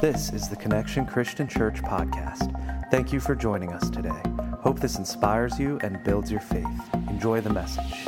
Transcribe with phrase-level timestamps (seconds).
[0.00, 2.88] This is the Connection Christian Church podcast.
[2.88, 4.22] Thank you for joining us today.
[4.60, 6.64] Hope this inspires you and builds your faith.
[7.08, 8.06] Enjoy the message.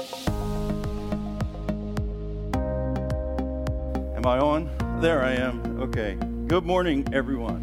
[4.14, 4.70] Am I on?
[5.00, 5.80] There I am.
[5.80, 6.16] Okay.
[6.46, 7.60] Good morning, everyone.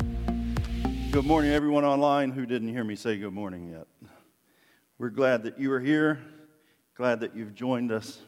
[1.09, 3.87] Good morning, everyone online who didn't hear me say good morning yet.
[4.97, 6.19] We're glad that you are here,
[6.95, 8.19] glad that you've joined us.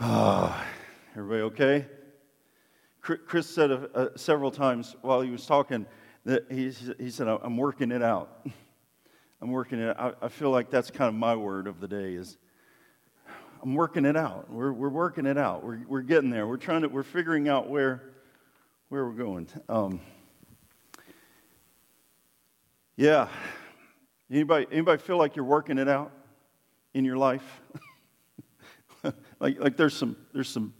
[0.00, 0.64] Ah,
[1.16, 1.86] everybody okay?
[3.00, 5.86] Chris said uh, several times while he was talking
[6.24, 6.70] that he,
[7.02, 8.46] he said, I'm working it out.
[9.42, 10.18] I'm working it out.
[10.22, 12.36] I feel like that's kind of my word of the day is
[13.60, 14.48] I'm working it out.
[14.48, 15.64] We're, we're working it out.
[15.64, 16.46] We're, we're getting there.
[16.46, 18.12] We're trying to, we're figuring out where,
[18.90, 19.48] where we're going.
[19.68, 20.00] Um,
[22.94, 23.26] yeah.
[24.30, 26.12] Anybody, anybody feel like you're working it out
[26.94, 27.62] in your life?
[29.40, 30.74] like, like there's some, there's some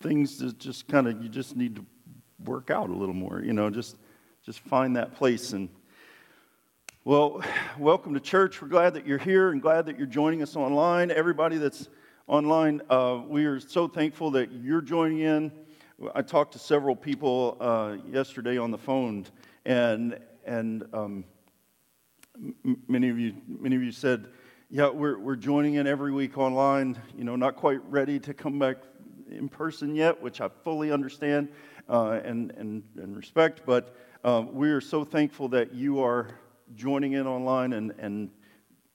[0.00, 1.84] things that just kind of, you just need to
[2.44, 3.96] work out a little more, you know, just,
[4.44, 5.52] just find that place.
[5.52, 5.68] And,
[7.04, 7.42] well,
[7.78, 8.60] welcome to church.
[8.60, 11.10] We're glad that you're here and glad that you're joining us online.
[11.10, 11.88] Everybody that's
[12.26, 15.52] online, uh, we are so thankful that you're joining in.
[16.14, 19.24] I talked to several people uh, yesterday on the phone,
[19.64, 21.24] and and um,
[22.36, 24.26] m- many of you many of you said,
[24.68, 27.00] "Yeah, we're we're joining in every week online.
[27.16, 28.78] You know, not quite ready to come back
[29.30, 31.50] in person yet, which I fully understand
[31.88, 33.62] uh, and, and and respect.
[33.64, 36.30] But uh, we are so thankful that you are
[36.74, 38.30] joining in online and and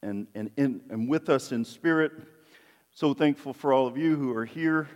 [0.03, 2.11] and and, in, and with us in spirit.
[2.93, 4.89] So thankful for all of you who are here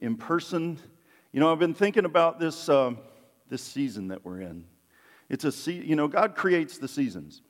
[0.00, 0.78] in person.
[1.32, 2.96] You know, I've been thinking about this um,
[3.50, 4.64] this season that we're in.
[5.28, 7.42] It's a se- you know God creates the seasons,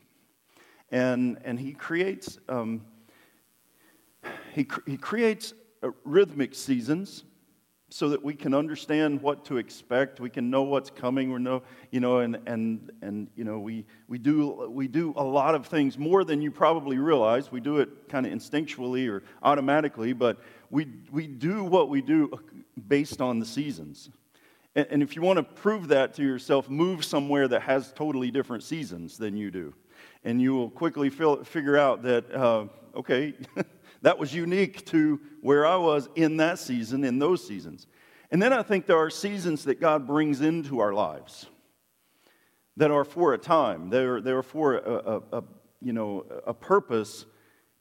[0.91, 2.83] and and He creates um,
[4.55, 7.25] He He creates uh, rhythmic seasons
[7.95, 10.19] so that we can understand what to expect.
[10.19, 11.33] We can know what's coming.
[11.33, 11.63] We know,
[11.93, 15.67] you know, and and and you know, we we do we do a lot of
[15.67, 17.53] things more than you probably realize.
[17.53, 20.39] We do it kind of instinctually or automatically, but
[20.71, 22.33] we we do what we do
[22.89, 24.11] based on the seasons.
[24.75, 28.33] And, and if you want to prove that to yourself, move somewhere that has totally
[28.33, 29.73] different seasons than you do,
[30.25, 33.35] and you will quickly feel, figure out that uh, okay.
[34.05, 37.87] That was unique to where I was in that season, in those seasons.
[38.31, 41.47] And then I think there are seasons that God brings into our lives
[42.77, 43.89] that are for a time.
[43.89, 45.45] They're, they're for a, a, a
[45.81, 47.25] you know, a purpose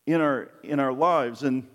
[0.06, 1.44] in our, in our lives.
[1.44, 1.68] And,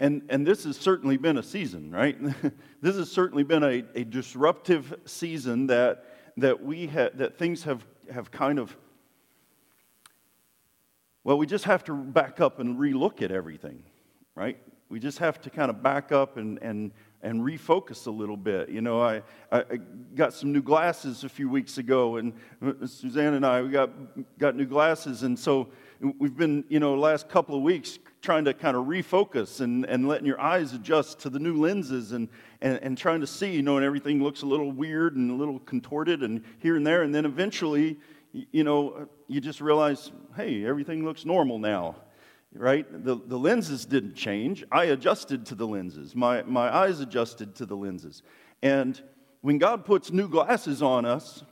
[0.00, 2.18] and, and this has certainly been a season, right?
[2.82, 6.06] this has certainly been a, a disruptive season that,
[6.38, 8.76] that, we ha- that things have, have kind of
[11.24, 13.82] well, we just have to back up and relook at everything,
[14.34, 14.58] right?
[14.90, 16.92] We just have to kind of back up and, and,
[17.22, 18.68] and refocus a little bit.
[18.68, 19.78] You know, I, I
[20.14, 22.34] got some new glasses a few weeks ago, and
[22.64, 23.90] uh, Suzanne and I, we got,
[24.38, 25.68] got new glasses, and so
[26.18, 30.06] we've been, you know, last couple of weeks trying to kind of refocus and, and
[30.06, 32.28] letting your eyes adjust to the new lenses and,
[32.60, 35.34] and, and trying to see, you know, and everything looks a little weird and a
[35.34, 37.98] little contorted and here and there, and then eventually,
[38.52, 41.96] you know, you just realize, hey, everything looks normal now,
[42.54, 42.86] right?
[43.04, 44.64] The, the lenses didn't change.
[44.70, 48.22] I adjusted to the lenses, my, my eyes adjusted to the lenses.
[48.62, 49.00] And
[49.40, 51.42] when God puts new glasses on us,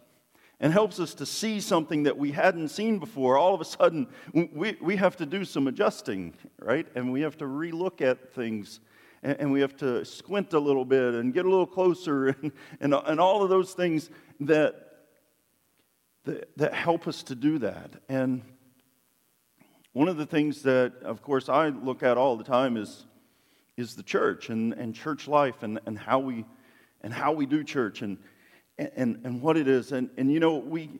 [0.63, 4.07] and helps us to see something that we hadn't seen before, all of a sudden
[4.33, 6.87] we, we have to do some adjusting, right?
[6.95, 8.79] And we have to relook at things
[9.25, 12.53] and, and we have to squint a little bit and get a little closer and,
[12.81, 14.82] and, and all of those things that
[16.25, 17.91] that, that help us to do that.
[18.09, 18.43] And
[19.93, 23.05] one of the things that, of course, I look at all the time is,
[23.77, 26.45] is the church and, and church life and, and, how we,
[27.03, 28.19] and how we do church and,
[28.79, 29.93] and, and what it is.
[29.93, 30.91] And, and you know, we,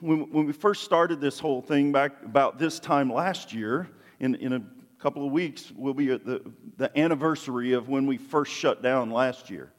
[0.00, 3.88] when, when we first started this whole thing back about this time last year,
[4.20, 4.62] in, in a
[4.98, 6.42] couple of weeks, will be the,
[6.76, 9.72] the anniversary of when we first shut down last year.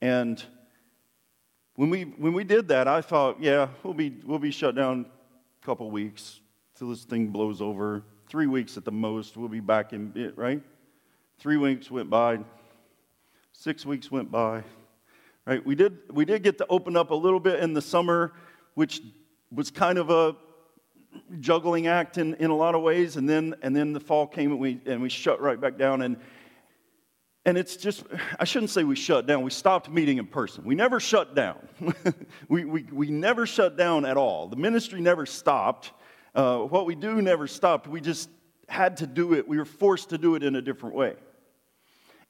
[0.00, 0.44] And
[1.76, 5.06] when we, when we did that, I thought, yeah, we'll be, we'll be shut down
[5.62, 6.40] a couple weeks
[6.74, 8.02] till this thing blows over.
[8.28, 10.62] Three weeks at the most, we'll be back in it, right?
[11.38, 12.38] Three weeks went by.
[13.52, 14.64] Six weeks went by.
[15.46, 15.64] Right?
[15.64, 18.32] We did, we did get to open up a little bit in the summer,
[18.74, 19.02] which
[19.52, 20.34] was kind of a
[21.40, 23.16] juggling act in, in a lot of ways.
[23.16, 26.02] And then, and then the fall came and we, and we shut right back down.
[26.02, 26.16] And,
[27.46, 28.02] and it's just,
[28.40, 30.64] I shouldn't say we shut down, we stopped meeting in person.
[30.64, 31.56] We never shut down.
[32.48, 34.48] we, we, we never shut down at all.
[34.48, 35.92] The ministry never stopped.
[36.34, 37.86] Uh, what we do never stopped.
[37.86, 38.28] We just
[38.68, 39.46] had to do it.
[39.46, 41.14] We were forced to do it in a different way.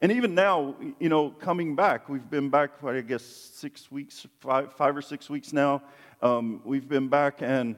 [0.02, 4.74] And even now, you know, coming back, we've been back, I guess, six weeks, five,
[4.74, 5.82] five or six weeks now.
[6.20, 7.76] Um, we've been back, and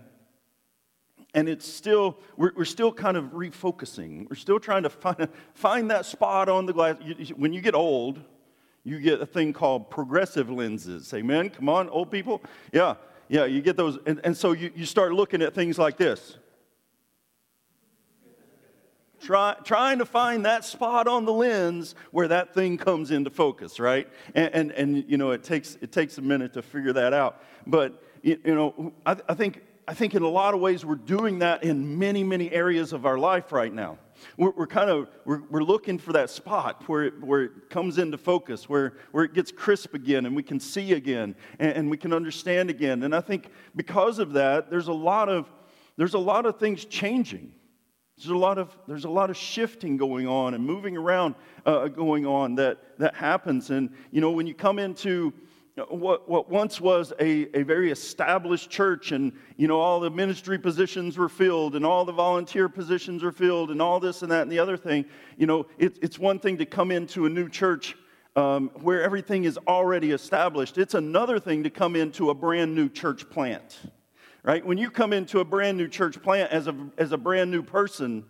[1.34, 4.28] and it's still we're, we're, still kind of refocusing.
[4.28, 6.96] We're still trying to find find that spot on the glass.
[7.00, 8.20] You, when you get old,
[8.84, 11.12] you get a thing called progressive lenses.
[11.12, 11.50] Amen.
[11.50, 12.42] Come on, old people.
[12.72, 12.94] Yeah,
[13.28, 13.44] yeah.
[13.44, 16.38] You get those, and, and so you, you start looking at things like this.
[19.20, 23.80] Try, trying to find that spot on the lens where that thing comes into focus,
[23.80, 24.08] right?
[24.34, 27.42] And, and, and, you know, it takes, it takes a minute to figure that out.
[27.66, 30.96] But, you, you know, I, I, think, I think in a lot of ways we're
[30.96, 33.96] doing that in many, many areas of our life right now.
[34.36, 37.96] We're, we're kind of, we're, we're looking for that spot where it, where it comes
[37.96, 41.90] into focus, where, where it gets crisp again and we can see again and, and
[41.90, 43.02] we can understand again.
[43.02, 45.50] And I think because of that, there's a lot of,
[45.96, 47.50] there's a lot of things changing.
[48.18, 51.34] There's a lot of, there's a lot of shifting going on and moving around
[51.64, 53.70] uh, going on that, that happens.
[53.70, 55.32] And, you know, when you come into
[55.88, 60.58] what, what once was a, a very established church and, you know, all the ministry
[60.58, 64.42] positions were filled and all the volunteer positions are filled and all this and that
[64.42, 65.04] and the other thing,
[65.36, 67.96] you know, it, it's one thing to come into a new church
[68.36, 70.78] um, where everything is already established.
[70.78, 73.78] It's another thing to come into a brand new church plant
[74.44, 74.64] right?
[74.64, 77.62] When you come into a brand new church plant as a, as a brand new
[77.62, 78.24] person,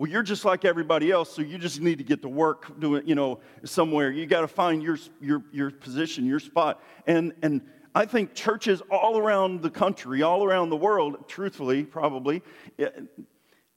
[0.00, 3.06] well, you're just like everybody else, so you just need to get to work doing,
[3.06, 4.10] you know, somewhere.
[4.10, 6.82] You got to find your, your, your position, your spot.
[7.06, 7.60] And, and
[7.94, 12.42] I think churches all around the country, all around the world, truthfully, probably,
[12.78, 12.88] eh,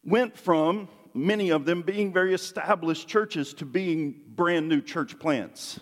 [0.05, 5.81] went from many of them being very established churches to being brand new church plants.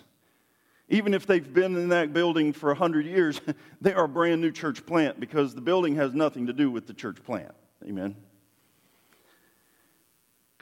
[0.88, 3.40] Even if they've been in that building for 100 years,
[3.80, 6.88] they are a brand new church plant because the building has nothing to do with
[6.88, 7.52] the church plant.
[7.86, 8.16] Amen.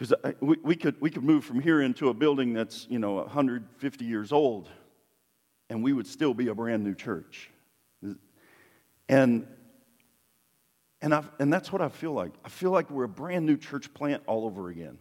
[0.00, 3.16] Because we, we, could, we could move from here into a building that's, you know,
[3.16, 4.70] 150 years old,
[5.68, 7.50] and we would still be a brand new church.
[9.10, 9.46] And,
[11.02, 12.32] and, i and that's what I feel like.
[12.42, 14.98] I feel like we're a brand new church plant all over again.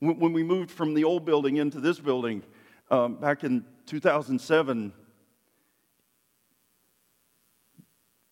[0.00, 2.42] When, when we moved from the old building into this building
[2.90, 4.92] um, back in 2007,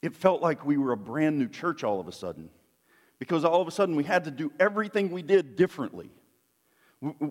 [0.03, 2.51] it felt like we were a brand new church all of a sudden
[3.19, 6.11] because all of a sudden we had to do everything we did differently.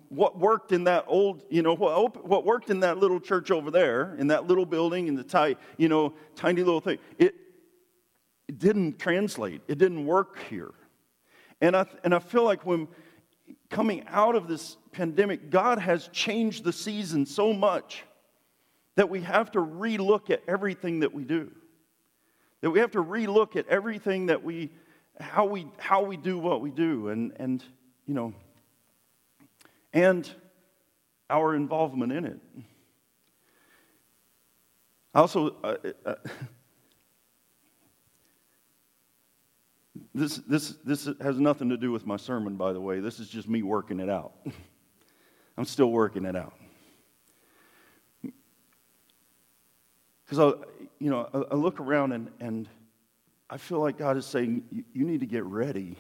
[0.10, 4.16] What worked in that old, you know, what, worked in that little church over there,
[4.18, 7.36] in that little building, in the tight, you know, tiny little thing, it,
[8.48, 9.62] it didn't translate.
[9.68, 10.74] It didn't work here.
[11.60, 12.88] And I, and I feel like when
[13.70, 18.04] coming out of this pandemic, God has changed the season so much
[18.96, 21.52] that we have to relook at everything that we do.
[22.62, 24.72] That we have to relook at everything that we,
[25.20, 27.64] how we, how we do what we do, and, and,
[28.06, 28.34] you know,
[29.94, 30.30] and
[31.30, 32.40] our involvement in it.
[35.14, 35.76] Also, uh,
[36.06, 36.16] uh,
[40.14, 43.00] this, this, this has nothing to do with my sermon, by the way.
[43.00, 44.34] This is just me working it out.
[45.58, 46.54] I'm still working it out.
[50.24, 50.66] Because I,
[51.00, 52.68] you know, I, I, look around and, and
[53.50, 54.64] I feel like God is saying,
[54.94, 55.98] you need to get ready.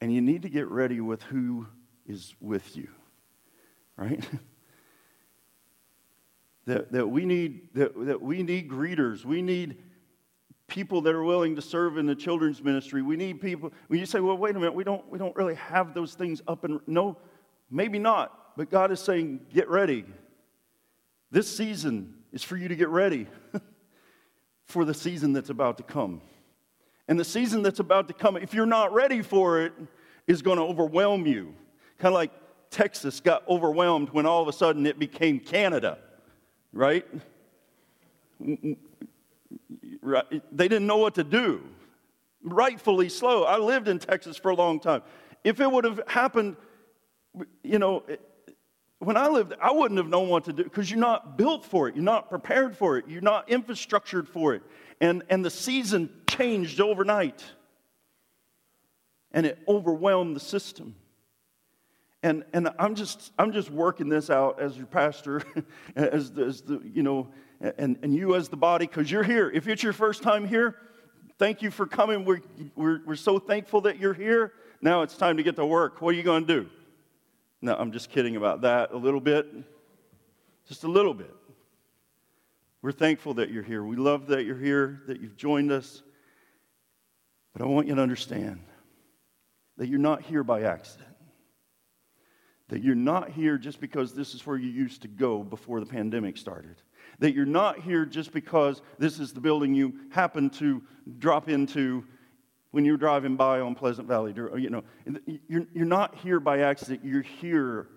[0.00, 1.66] And you need to get ready with who
[2.06, 2.88] is with you,
[3.96, 4.22] right?
[6.66, 9.24] that, that, we need, that, that we need greeters.
[9.24, 9.78] We need
[10.66, 13.00] people that are willing to serve in the children's ministry.
[13.00, 13.72] We need people.
[13.86, 16.42] When you say, well, wait a minute, we don't, we don't really have those things
[16.46, 16.80] up and.
[16.86, 17.16] No,
[17.70, 18.46] maybe not.
[18.56, 20.04] But God is saying, get ready.
[21.30, 23.26] This season is for you to get ready
[24.66, 26.20] for the season that's about to come.
[27.08, 29.72] And the season that's about to come, if you're not ready for it,
[30.26, 31.54] is going to overwhelm you.
[31.98, 32.32] Kind of like
[32.70, 35.98] Texas got overwhelmed when all of a sudden it became Canada,
[36.72, 37.06] right?
[40.02, 40.24] right?
[40.52, 41.62] They didn't know what to do.
[42.42, 43.44] Rightfully slow.
[43.44, 45.02] I lived in Texas for a long time.
[45.44, 46.56] If it would have happened,
[47.62, 48.02] you know,
[48.98, 51.88] when I lived, I wouldn't have known what to do because you're not built for
[51.88, 51.94] it.
[51.94, 53.06] You're not prepared for it.
[53.08, 54.62] You're not infrastructured for it.
[55.00, 57.44] And, and the season changed overnight.
[59.32, 60.94] And it overwhelmed the system.
[62.22, 65.42] And, and I'm, just, I'm just working this out as your pastor,
[65.96, 67.28] as, the, as the, you know,
[67.60, 69.50] and, and you as the body, because you're here.
[69.50, 70.76] If it's your first time here,
[71.38, 72.24] thank you for coming.
[72.24, 72.40] We're,
[72.74, 74.54] we're, we're so thankful that you're here.
[74.80, 76.00] Now it's time to get to work.
[76.00, 76.70] What are you going to do?
[77.62, 79.46] No, I'm just kidding about that a little bit.
[80.68, 81.34] Just a little bit.
[82.82, 83.82] We're thankful that you're here.
[83.82, 86.02] We love that you're here, that you've joined us.
[87.52, 88.60] But I want you to understand
[89.76, 91.08] that you're not here by accident.
[92.68, 95.86] That you're not here just because this is where you used to go before the
[95.86, 96.76] pandemic started.
[97.20, 100.82] That you're not here just because this is the building you happen to
[101.18, 102.04] drop into
[102.76, 104.34] when you're driving by on Pleasant Valley.
[104.36, 104.84] You know,
[105.48, 107.00] you're, you're not here by accident.
[107.02, 107.88] You're here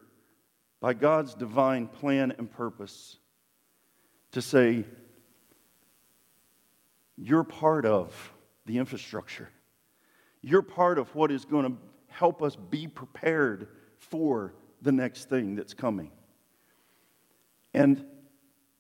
[0.80, 3.18] by God's divine plan and purpose
[4.32, 4.86] to say,
[7.18, 8.32] you're part of
[8.68, 9.50] the infrastructure.
[10.42, 13.68] You're part of what is going to help us be prepared
[13.98, 16.10] for the next thing that's coming.
[17.74, 18.06] And,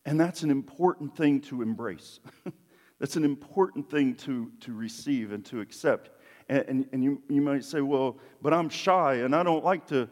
[0.05, 2.21] and that's an important thing to embrace.
[2.99, 6.09] that's an important thing to, to receive and to accept.
[6.49, 9.87] And, and, and you, you might say, well, but I'm shy and I don't like
[9.87, 10.09] to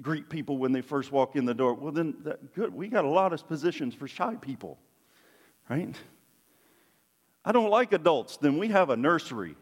[0.00, 1.74] greet people when they first walk in the door.
[1.74, 2.74] Well, then, that, good.
[2.74, 4.78] We got a lot of positions for shy people,
[5.68, 5.94] right?
[7.44, 8.36] I don't like adults.
[8.36, 9.56] Then we have a nursery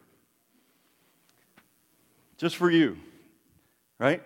[2.39, 2.97] just for you,
[3.99, 4.23] right?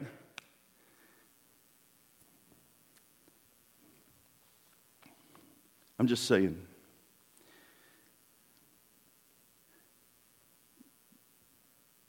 [5.98, 6.62] I'm just saying.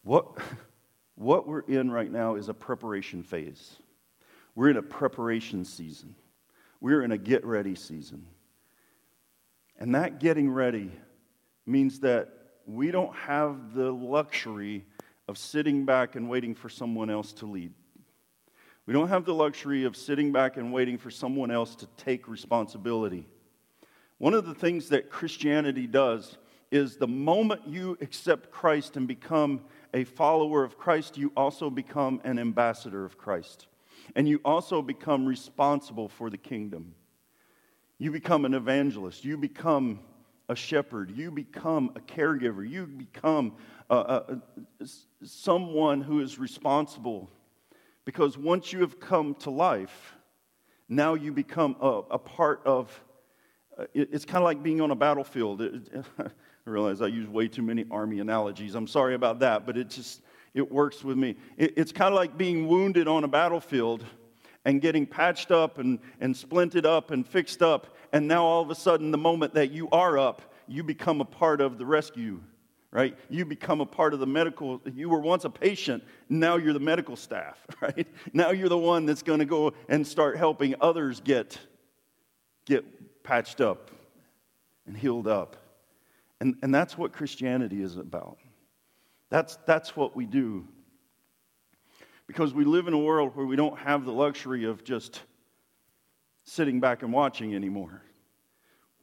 [0.08, 0.38] What,
[1.16, 3.76] what we're in right now is a preparation phase.
[4.56, 6.16] We're in a preparation season.
[6.80, 8.26] We're in a get ready season.
[9.78, 10.92] And that getting ready
[11.66, 12.30] means that
[12.66, 14.86] we don't have the luxury
[15.28, 17.74] of sitting back and waiting for someone else to lead.
[18.86, 22.30] We don't have the luxury of sitting back and waiting for someone else to take
[22.30, 23.28] responsibility.
[24.20, 26.38] One of the things that Christianity does
[26.72, 29.62] is the moment you accept Christ and become
[29.94, 33.68] a follower of Christ, you also become an ambassador of Christ
[34.16, 36.94] and you also become responsible for the kingdom.
[37.98, 40.00] You become an evangelist, you become
[40.50, 43.56] a shepherd, you become a caregiver, you become
[43.90, 44.42] a, a,
[44.80, 44.88] a,
[45.24, 47.30] someone who is responsible.
[48.06, 50.16] Because once you have come to life,
[50.88, 53.04] now you become a, part of
[53.78, 55.62] uh, it's kind of like being on a battlefield.
[56.68, 58.76] I realize I use way too many army analogies.
[58.76, 60.22] I'm sorry about that, but it just
[60.54, 61.38] it works with me.
[61.56, 64.04] It, it's kind of like being wounded on a battlefield
[64.66, 67.96] and getting patched up and, and splinted up and fixed up.
[68.12, 71.26] And now all of a sudden, the moment that you are up, you become a
[71.26, 72.42] part of the rescue,
[72.92, 73.16] right?
[73.30, 74.82] You become a part of the medical.
[74.94, 78.08] You were once a patient, now you're the medical staff, right?
[78.34, 81.58] Now you're the one that's going to go and start helping others get,
[82.66, 83.90] get patched up
[84.86, 85.56] and healed up.
[86.40, 88.38] And, and that's what Christianity is about.
[89.30, 90.68] That's, that's what we do.
[92.28, 95.22] Because we live in a world where we don't have the luxury of just
[96.44, 98.04] sitting back and watching anymore.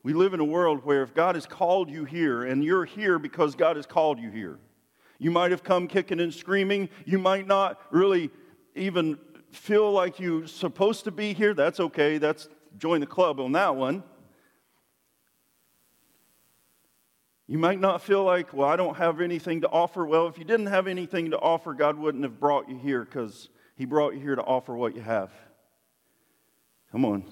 [0.03, 3.19] We live in a world where if God has called you here, and you're here
[3.19, 4.59] because God has called you here,
[5.19, 6.91] you might have come kicking and screaming.
[7.07, 8.31] You might not really
[8.75, 9.19] even
[9.51, 11.55] feel like you're supposed to be here.
[11.55, 12.19] That's okay.
[12.19, 14.03] That's join the club on that one.
[17.47, 20.07] You might not feel like, well, I don't have anything to offer.
[20.07, 23.51] Well, if you didn't have anything to offer, God wouldn't have brought you here because
[23.77, 25.31] He brought you here to offer what you have.
[26.91, 27.25] Come on.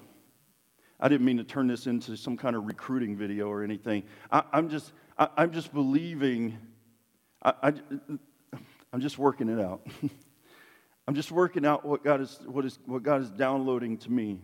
[1.00, 4.04] I didn't mean to turn this into some kind of recruiting video or anything.
[4.30, 6.58] I, am just, I, am just believing.
[7.42, 7.72] I, I,
[8.92, 9.86] I'm just working it out.
[11.08, 14.40] I'm just working out what God is, what is, what God is downloading to me.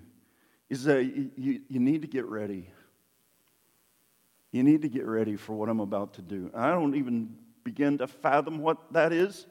[0.70, 2.70] Is that you, you need to get ready.
[4.52, 6.50] You need to get ready for what I'm about to do.
[6.54, 9.46] I don't even begin to fathom what that is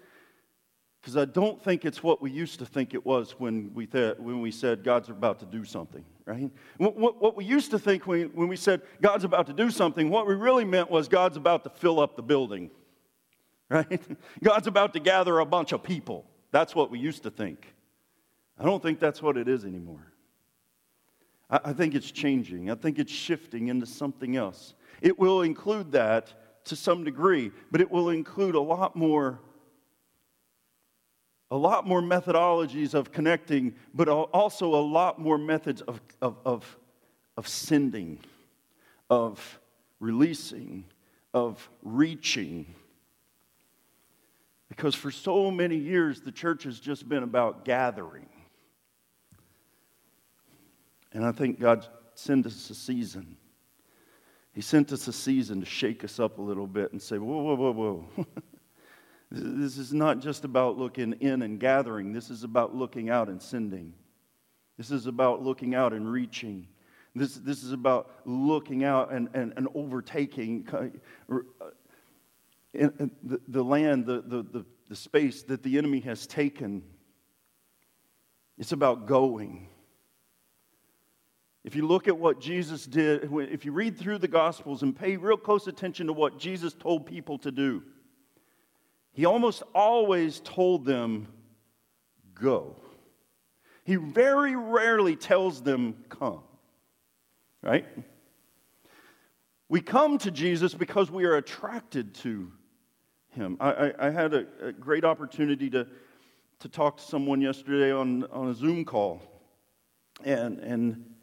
[1.07, 4.17] because I don't think it's what we used to think it was when we, th-
[4.17, 6.51] when we said God's about to do something, right?
[6.77, 10.09] What, what we used to think when, when we said God's about to do something,
[10.09, 12.71] what we really meant was God's about to fill up the building,
[13.69, 14.01] right?
[14.43, 16.25] God's about to gather a bunch of people.
[16.51, 17.73] That's what we used to think.
[18.59, 20.11] I don't think that's what it is anymore.
[21.49, 24.73] I, I think it's changing, I think it's shifting into something else.
[25.01, 26.33] It will include that
[26.65, 29.39] to some degree, but it will include a lot more
[31.49, 36.77] a lot more methodologies of connecting, but also a lot more methods of, of, of,
[37.37, 38.19] of sending,
[39.09, 39.59] of
[40.01, 40.83] releasing,
[41.33, 42.65] of reaching.
[44.67, 48.27] Because for so many years, the church has just been about gathering.
[51.13, 53.37] And I think God sent us a season
[54.57, 57.43] he sent us a season to shake us up a little bit and say, whoa,
[57.43, 57.71] whoa, whoa,
[58.15, 58.25] whoa.
[59.31, 62.11] this is not just about looking in and gathering.
[62.11, 63.93] This is about looking out and sending.
[64.75, 66.65] This is about looking out and reaching.
[67.13, 70.87] This, this is about looking out and, and, and overtaking uh,
[72.73, 76.81] the, the land, the, the, the, the space that the enemy has taken
[78.57, 79.69] It's about going.
[81.67, 85.17] If you look at what Jesus did, if you read through the Gospels and pay
[85.17, 87.83] real close attention to what Jesus told people to do,
[89.11, 91.27] he almost always told them,
[92.35, 92.77] Go.
[93.83, 96.39] He very rarely tells them, Come.
[97.61, 97.85] Right?
[99.67, 102.49] We come to Jesus because we are attracted to
[103.31, 103.57] him.
[103.59, 105.85] I, I, I had a, a, great opportunity to,
[106.59, 109.21] to talk to someone yesterday on, on a Zoom call.
[110.23, 111.16] And, and,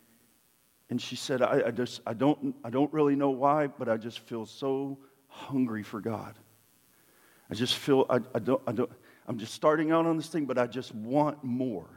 [0.94, 3.96] and she said, I, I, just, I, don't, I don't really know why, but I
[3.96, 4.96] just feel so
[5.26, 6.38] hungry for God.
[7.50, 8.88] I just feel, I, I, don't, I don't,
[9.26, 11.88] I'm just starting out on this thing, but I just want more.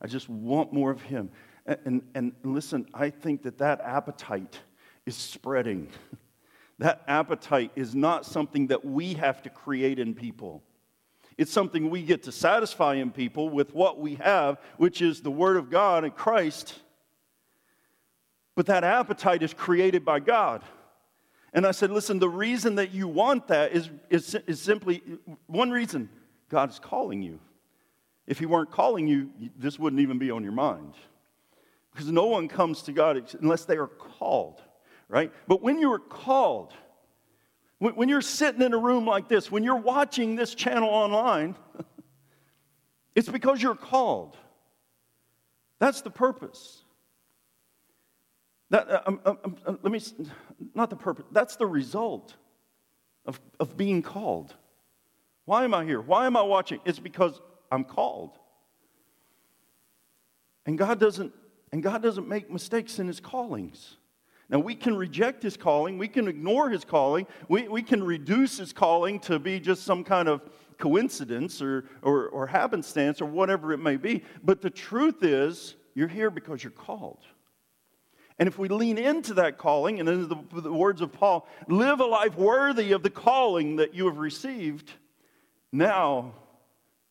[0.00, 1.28] I just want more of Him.
[1.66, 4.58] And, and, and listen, I think that that appetite
[5.04, 5.90] is spreading.
[6.80, 10.62] That appetite is not something that we have to create in people.
[11.36, 15.30] It's something we get to satisfy in people with what we have, which is the
[15.32, 16.78] Word of God and Christ.
[18.58, 20.64] But that appetite is created by God.
[21.52, 25.00] And I said, listen, the reason that you want that is, is, is simply
[25.46, 26.08] one reason
[26.48, 27.38] God is calling you.
[28.26, 30.94] If He weren't calling you, this wouldn't even be on your mind.
[31.92, 34.60] Because no one comes to God unless they are called
[35.08, 35.32] right?
[35.46, 36.74] But when you are called,
[37.78, 41.54] when you're sitting in a room like this, when you're watching this channel online,
[43.14, 44.36] it's because you're called.
[45.78, 46.82] That's the purpose.
[48.70, 50.00] That, uh, um, um, um, uh, let me,
[50.74, 52.36] not the purpose, that's the result
[53.24, 54.54] of, of being called.
[55.44, 56.00] Why am I here?
[56.00, 56.80] Why am I watching?
[56.84, 57.40] It's because
[57.72, 58.38] I'm called.
[60.66, 61.32] And God doesn't,
[61.72, 63.96] and God doesn't make mistakes in his callings.
[64.50, 68.58] Now, we can reject his calling, we can ignore his calling, we, we can reduce
[68.58, 70.40] his calling to be just some kind of
[70.78, 74.22] coincidence or, or, or happenstance or whatever it may be.
[74.42, 77.24] But the truth is, you're here because you're called.
[78.38, 82.00] And if we lean into that calling, and into the, the words of Paul, live
[82.00, 84.92] a life worthy of the calling that you have received,
[85.72, 86.34] now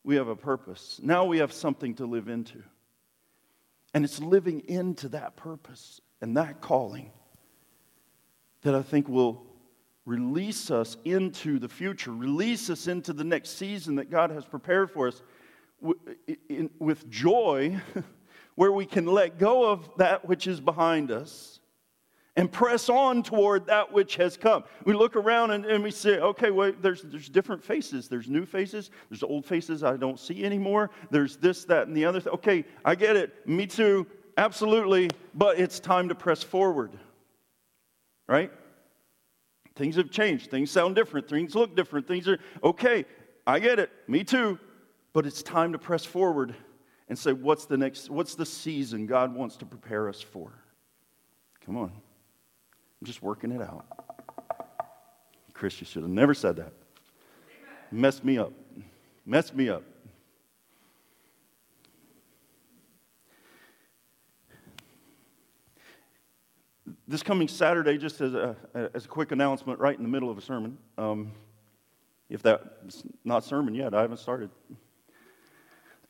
[0.04, 1.00] we have a purpose.
[1.04, 2.63] Now we have something to live into.
[3.94, 7.12] And it's living into that purpose and that calling
[8.62, 9.46] that I think will
[10.06, 14.90] release us into the future, release us into the next season that God has prepared
[14.90, 15.22] for us
[16.80, 17.80] with joy,
[18.58, 21.62] where we can let go of that which is behind us
[22.36, 24.65] and press on toward that which has come.
[24.84, 28.10] We look around and, and we say, okay, well, there's, there's different faces.
[28.10, 28.91] There's new faces.
[29.10, 30.91] There's old faces I don't see anymore.
[31.10, 32.22] There's this, that, and the other.
[32.28, 33.48] Okay, I get it.
[33.48, 34.06] Me too.
[34.36, 35.10] Absolutely.
[35.34, 36.91] But it's time to press forward
[38.28, 38.52] right?
[39.76, 40.52] Things have changed.
[40.52, 41.28] Things sound different.
[41.30, 42.08] Things look different.
[42.08, 43.06] Things are okay.
[43.46, 43.91] I get it.
[44.08, 44.60] Me too.
[45.13, 46.56] But it's time to press forward
[47.10, 50.52] and say, what's the next, what's the season God wants to prepare us for?
[51.65, 51.91] Come on.
[53.02, 53.86] I'm just working it out.
[55.54, 56.74] Chris, you should have never said that.
[57.91, 58.52] Messed me up.
[59.26, 59.84] Messed me up.
[67.08, 68.56] this coming Saturday, just as a,
[68.93, 71.32] as a quick announcement, right in the middle of a sermon, um,
[72.30, 74.50] if that's not sermon yet, I haven't started.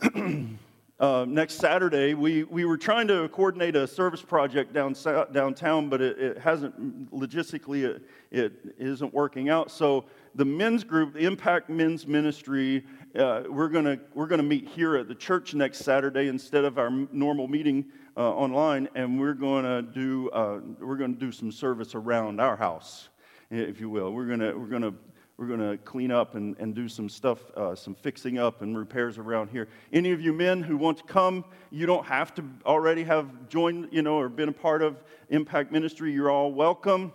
[1.00, 4.96] uh, next Saturday, we, we were trying to coordinate a service project down,
[5.32, 9.70] downtown, but it, it hasn't, logistically, it, it isn't working out.
[9.70, 12.84] So the men's group, the Impact Men's Ministry,
[13.16, 16.90] uh, we're going we're gonna meet here at the church next Saturday instead of our
[17.12, 17.86] normal meeting
[18.18, 22.56] uh, online, and we're going to do uh, we're to do some service around our
[22.56, 23.10] house,
[23.52, 24.12] if you will.
[24.12, 24.94] We're going to we're to
[25.38, 28.76] we're going to clean up and, and do some stuff, uh, some fixing up and
[28.76, 29.68] repairs around here.
[29.94, 33.90] Any of you men who want to come, you don't have to already have joined,
[33.92, 36.12] you know, or been a part of Impact Ministry.
[36.12, 37.14] You're all welcome.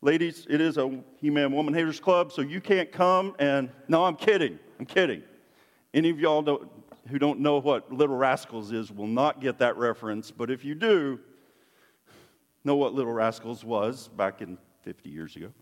[0.00, 3.36] Ladies, it is a He Man Woman Haters Club, so you can't come.
[3.38, 4.58] And no, I'm kidding.
[4.80, 5.22] I'm kidding.
[5.94, 6.68] Any of y'all don't,
[7.06, 10.74] who don't know what Little Rascals is will not get that reference, but if you
[10.74, 11.20] do
[12.64, 15.52] know what Little Rascals was back in 50 years ago,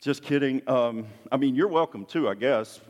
[0.00, 0.62] just kidding.
[0.68, 2.80] Um, I mean, you're welcome too, I guess.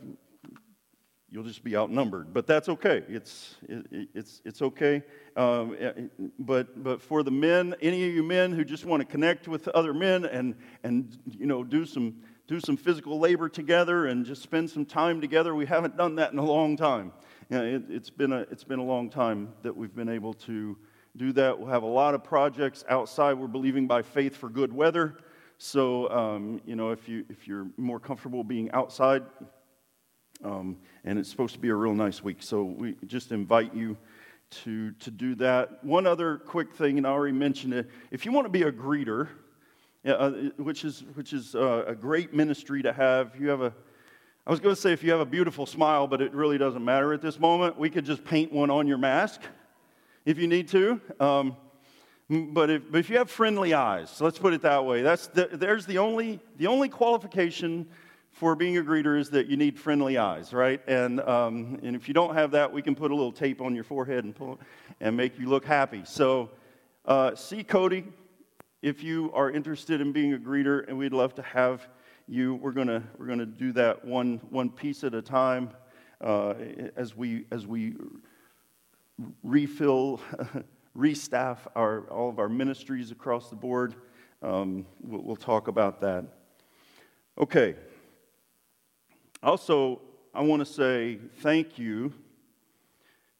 [1.29, 3.03] You'll just be outnumbered, but that's okay.
[3.09, 5.03] It's, it, it's, it's okay.
[5.35, 5.91] Um, eh,
[6.39, 9.67] but, but for the men, any of you men who just want to connect with
[9.69, 12.15] other men and, and you know, do some
[12.47, 15.53] do some physical labor together and just spend some time together.
[15.53, 17.11] We haven't done that in a long time.
[17.49, 20.33] You know, it, has been a, it's been a long time that we've been able
[20.33, 20.77] to
[21.17, 21.59] do that.
[21.59, 23.33] We'll have a lot of projects outside.
[23.33, 25.17] We're believing by faith for good weather.
[25.57, 29.23] So, um, you know, if, you, if you're more comfortable being outside,
[30.43, 32.43] Um, and it's supposed to be a real nice week.
[32.43, 33.97] So we just invite you
[34.63, 35.83] to, to do that.
[35.83, 37.89] One other quick thing, and I already mentioned it.
[38.11, 39.29] If you want to be a greeter,
[40.05, 43.73] uh, which is, which is uh, a great ministry to have, you have a,
[44.45, 46.85] I was going to say if you have a beautiful smile, but it really doesn't
[46.85, 47.75] matter at this moment.
[47.79, 49.41] We could just paint one on your mask
[50.23, 51.01] if you need to.
[51.19, 51.57] Um,
[52.29, 55.49] but if, but if you have friendly eyes, let's put it that way, that's the,
[55.51, 57.87] there's the only, the only qualification
[58.31, 60.81] for being a greeter is that you need friendly eyes, right?
[60.87, 63.73] And, um, and if you don't have that, we can put a little tape on
[63.73, 64.59] your forehead and, pull,
[64.99, 66.03] and make you look happy.
[66.05, 66.51] So
[67.05, 68.03] uh, see Cody
[68.81, 71.87] if you are interested in being a greeter, and we'd love to have
[72.27, 72.55] you.
[72.55, 75.71] We're going we're gonna do that one, one piece at a time
[76.21, 76.53] uh,
[76.95, 77.95] as, we, as we
[79.43, 80.21] refill.
[80.97, 83.95] restaff our, all of our ministries across the board.
[84.41, 86.25] Um, we'll, we'll talk about that.
[87.37, 87.75] Okay.
[89.43, 90.01] Also,
[90.33, 92.11] I want to say thank you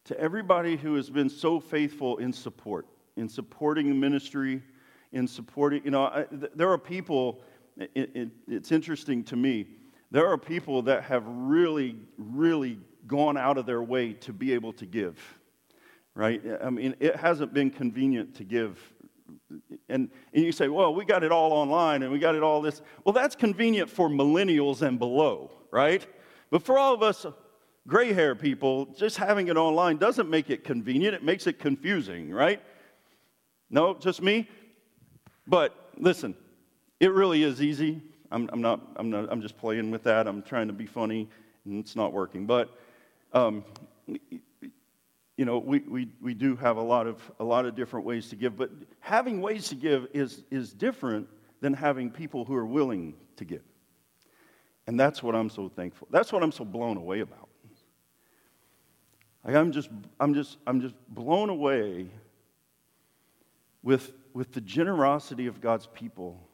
[0.05, 4.61] to everybody who has been so faithful in support, in supporting the ministry,
[5.11, 7.41] in supporting, you know, I, th- there are people,
[7.77, 9.67] it, it, it's interesting to me,
[10.11, 14.73] there are people that have really, really gone out of their way to be able
[14.73, 15.19] to give
[16.17, 16.41] right?
[16.63, 18.79] I mean, it hasn't been convenient to give.
[19.87, 22.59] And, and you say, well, we got it all online and we got it all
[22.59, 22.81] this.
[23.05, 26.05] Well, that's convenient for millennials and below, right?
[26.49, 27.27] But for all of us
[27.87, 32.31] gray hair people, just having it online doesn't make it convenient, it makes it confusing,
[32.31, 32.61] right?
[33.69, 34.49] No, just me?
[35.45, 36.35] But listen,
[36.99, 38.01] it really is easy.
[38.31, 40.27] I'm, I'm, not, I'm, not, I'm just playing with that.
[40.27, 41.29] I'm trying to be funny,
[41.63, 42.47] and it's not working.
[42.47, 42.75] But
[43.33, 43.63] um,
[45.37, 48.27] you know, we, we, we do have a lot, of, a lot of different ways
[48.29, 51.27] to give, but having ways to give is, is different
[51.61, 53.61] than having people who are willing to give.
[54.87, 56.07] And that's what I'm so thankful.
[56.11, 57.49] That's what I'm so blown away about.
[59.45, 62.07] Like I'm just, I'm just, I'm just blown away
[63.83, 66.46] with, with the generosity of God's people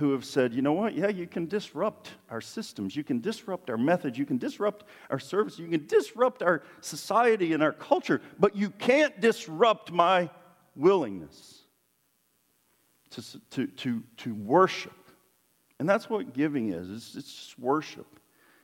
[0.00, 0.94] who have said, you know what?
[0.94, 2.96] Yeah, you can disrupt our systems.
[2.96, 4.18] You can disrupt our methods.
[4.18, 5.58] You can disrupt our service.
[5.58, 10.30] You can disrupt our society and our culture, but you can't disrupt my
[10.74, 11.60] willingness
[13.10, 14.96] to, to, to, to worship.
[15.78, 18.18] And that's what giving is it's, it's worship.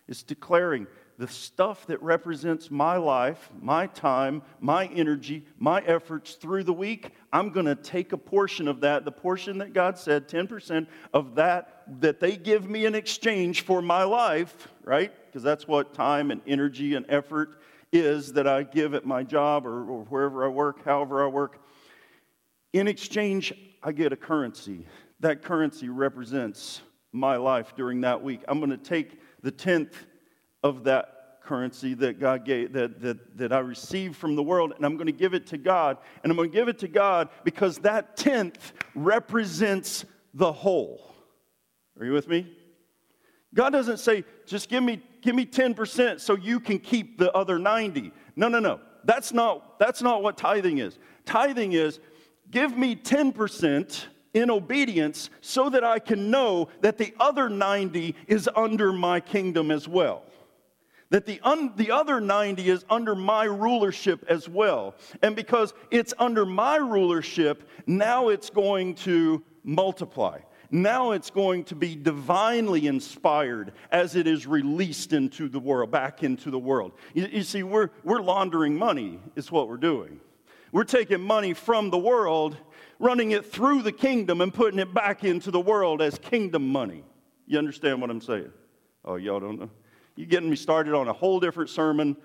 [0.08, 0.86] It's declaring
[1.18, 7.12] the stuff that represents my life, my time, my energy, my efforts through the week,
[7.32, 11.34] I'm going to take a portion of that, the portion that God said, 10% of
[11.36, 15.12] that that they give me in exchange for my life, right?
[15.26, 17.60] Because that's what time and energy and effort
[17.92, 21.62] is that I give at my job or, or wherever I work, however I work.
[22.72, 23.52] In exchange,
[23.82, 24.86] I get a currency.
[25.20, 28.42] That currency represents my life during that week.
[28.48, 30.06] I'm going to take the tenth
[30.66, 34.84] of that currency that God gave, that, that, that I received from the world, and
[34.84, 35.96] I'm going to give it to God.
[36.22, 41.14] And I'm going to give it to God because that tenth represents the whole.
[41.98, 42.52] Are you with me?
[43.54, 47.58] God doesn't say, just give me, give me 10% so you can keep the other
[47.58, 48.12] 90.
[48.34, 48.80] No, no, no.
[49.04, 50.98] That's not, that's not what tithing is.
[51.24, 52.00] Tithing is,
[52.50, 58.50] give me 10% in obedience so that I can know that the other 90 is
[58.54, 60.24] under my kingdom as well
[61.10, 64.94] that the, un, the other 90 is under my rulership as well.
[65.22, 70.40] And because it's under my rulership, now it's going to multiply.
[70.70, 76.22] Now it's going to be divinely inspired as it is released into the world, back
[76.22, 76.92] into the world.
[77.14, 80.20] You, you see, we're, we're laundering money, is what we're doing.
[80.72, 82.56] We're taking money from the world,
[82.98, 87.04] running it through the kingdom, and putting it back into the world as kingdom money.
[87.46, 88.50] You understand what I'm saying?
[89.04, 89.70] Oh, y'all don't know?
[90.16, 92.16] You're getting me started on a whole different sermon.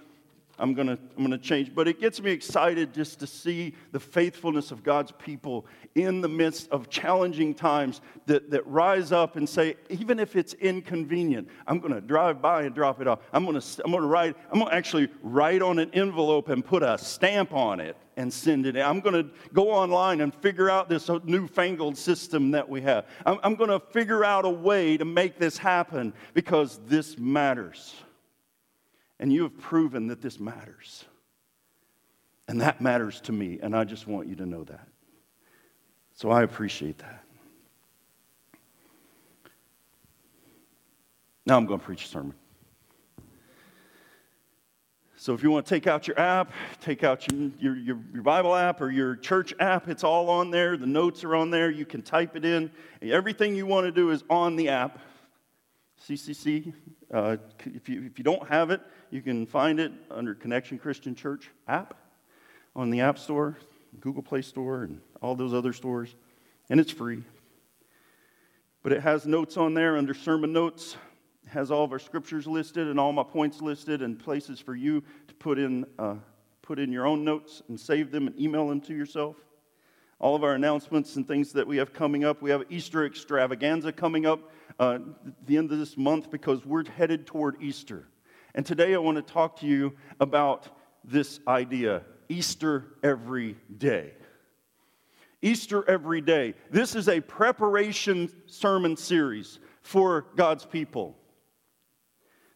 [0.61, 1.73] I'm going to I'm going to change.
[1.73, 6.29] But it gets me excited just to see the faithfulness of God's people in the
[6.29, 11.79] midst of challenging times that, that rise up and say, even if it's inconvenient, I'm
[11.79, 13.19] going to drive by and drop it off.
[13.33, 16.49] I'm going to, I'm going to write, I'm going to actually write on an envelope
[16.49, 18.77] and put a stamp on it and send it.
[18.77, 23.05] I'm going to go online and figure out this newfangled system that we have.
[23.25, 27.95] I'm, I'm going to figure out a way to make this happen because this matters.
[29.21, 31.05] And you have proven that this matters.
[32.47, 34.87] And that matters to me, and I just want you to know that.
[36.15, 37.23] So I appreciate that.
[41.45, 42.33] Now I'm going to preach a sermon.
[45.15, 48.55] So if you want to take out your app, take out your, your, your, Bible
[48.55, 50.77] app or your church app, it's all on there.
[50.77, 51.69] The notes are on there.
[51.69, 52.71] You can type it in.
[53.03, 54.99] Everything you want to do is on the app.
[56.07, 56.73] CCC.
[57.13, 61.13] Uh, if, you, if you don't have it, you can find it under Connection Christian
[61.13, 61.95] Church app
[62.75, 63.57] on the App Store,
[63.99, 66.15] Google Play Store, and all those other stores.
[66.69, 67.23] And it's free.
[68.83, 70.95] But it has notes on there under sermon notes.
[71.45, 74.75] It has all of our scriptures listed and all my points listed and places for
[74.75, 76.15] you to put in, uh,
[76.61, 79.35] put in your own notes and save them and email them to yourself
[80.21, 82.43] all of our announcements and things that we have coming up.
[82.43, 84.99] We have Easter extravaganza coming up uh,
[85.47, 88.07] the end of this month because we're headed toward Easter.
[88.53, 90.67] And today I want to talk to you about
[91.03, 94.13] this idea Easter every day.
[95.41, 96.53] Easter every day.
[96.69, 101.17] This is a preparation sermon series for God's people.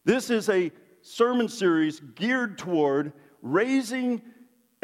[0.04, 4.22] This is a sermon series geared toward raising,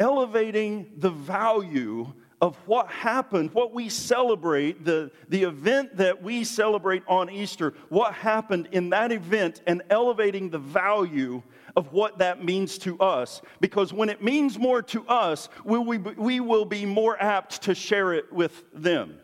[0.00, 2.12] elevating the value
[2.42, 8.12] of what happened, what we celebrate, the, the event that we celebrate on Easter, what
[8.14, 11.40] happened in that event, and elevating the value
[11.76, 13.40] of what that means to us.
[13.60, 17.76] Because when it means more to us, we, we, we will be more apt to
[17.76, 19.20] share it with them,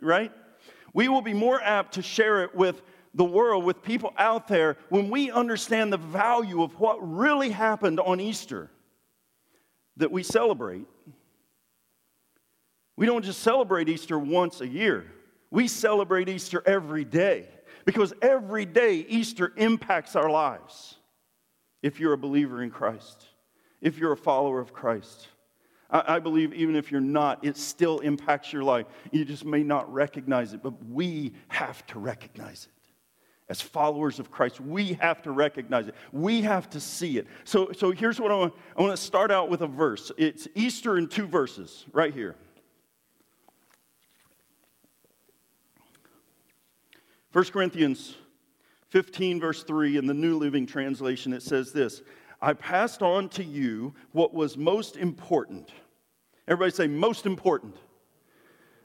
[0.00, 0.32] right?
[0.92, 2.82] We will be more apt to share it with
[3.14, 8.00] the world, with people out there, when we understand the value of what really happened
[8.00, 8.68] on Easter
[9.96, 10.86] that we celebrate
[12.98, 15.06] we don't just celebrate Easter once a year,
[15.52, 17.46] we celebrate Easter every day
[17.84, 20.96] because every day Easter impacts our lives.
[21.80, 23.24] If you're a believer in Christ,
[23.80, 25.28] if you're a follower of Christ,
[25.88, 28.86] I, I believe even if you're not, it still impacts your life.
[29.12, 32.78] You just may not recognize it, but we have to recognize it
[33.48, 35.94] as followers of Christ, we have to recognize it.
[36.12, 37.26] We have to see it.
[37.44, 38.54] So, so here's what I want.
[38.76, 40.12] I want to start out with a verse.
[40.18, 42.36] It's Easter in two verses, right here.
[47.38, 48.16] 1 Corinthians
[48.88, 52.02] 15, verse 3, in the New Living Translation, it says this
[52.42, 55.70] I passed on to you what was most important.
[56.48, 57.76] Everybody say, most important.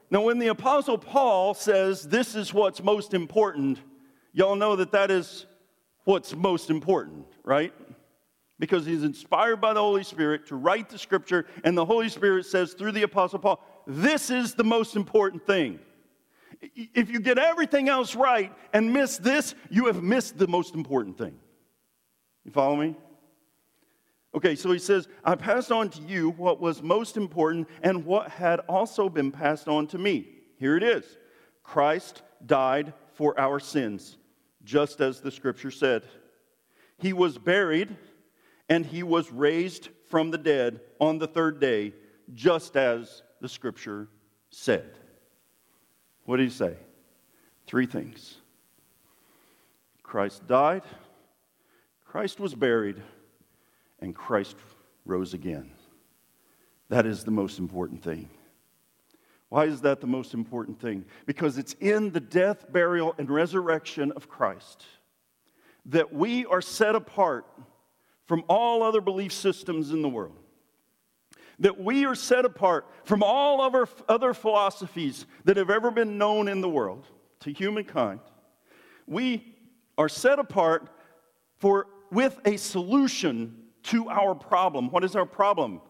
[0.08, 3.80] Now, when the Apostle Paul says this is what's most important,
[4.32, 5.46] y'all know that that is
[6.04, 7.74] what's most important, right?
[8.60, 12.46] Because he's inspired by the Holy Spirit to write the scripture, and the Holy Spirit
[12.46, 15.80] says through the Apostle Paul, this is the most important thing.
[16.60, 21.18] If you get everything else right and miss this, you have missed the most important
[21.18, 21.38] thing.
[22.44, 22.96] You follow me?
[24.34, 28.30] Okay, so he says, I passed on to you what was most important and what
[28.30, 30.28] had also been passed on to me.
[30.58, 31.04] Here it is
[31.62, 34.16] Christ died for our sins,
[34.64, 36.02] just as the scripture said.
[36.98, 37.96] He was buried
[38.68, 41.92] and he was raised from the dead on the third day,
[42.32, 44.08] just as the scripture
[44.50, 44.98] said.
[46.24, 46.76] What did he say?
[47.66, 48.36] Three things
[50.02, 50.82] Christ died,
[52.04, 53.02] Christ was buried,
[54.00, 54.56] and Christ
[55.04, 55.70] rose again.
[56.88, 58.28] That is the most important thing.
[59.48, 61.04] Why is that the most important thing?
[61.26, 64.84] Because it's in the death, burial, and resurrection of Christ
[65.86, 67.46] that we are set apart
[68.26, 70.38] from all other belief systems in the world
[71.58, 76.48] that we are set apart from all other, other philosophies that have ever been known
[76.48, 77.06] in the world
[77.40, 78.20] to humankind.
[79.06, 79.54] We
[79.96, 80.88] are set apart
[81.56, 84.90] for, with a solution to our problem.
[84.90, 85.80] What is our problem?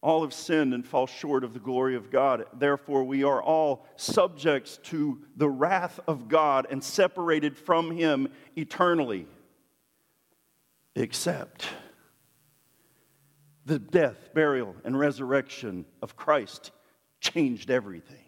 [0.00, 2.44] All have sinned and fall short of the glory of God.
[2.58, 9.26] Therefore, we are all subjects to the wrath of God and separated from Him eternally.
[10.94, 11.66] Except
[13.64, 16.70] the death, burial, and resurrection of Christ
[17.20, 18.18] changed everything.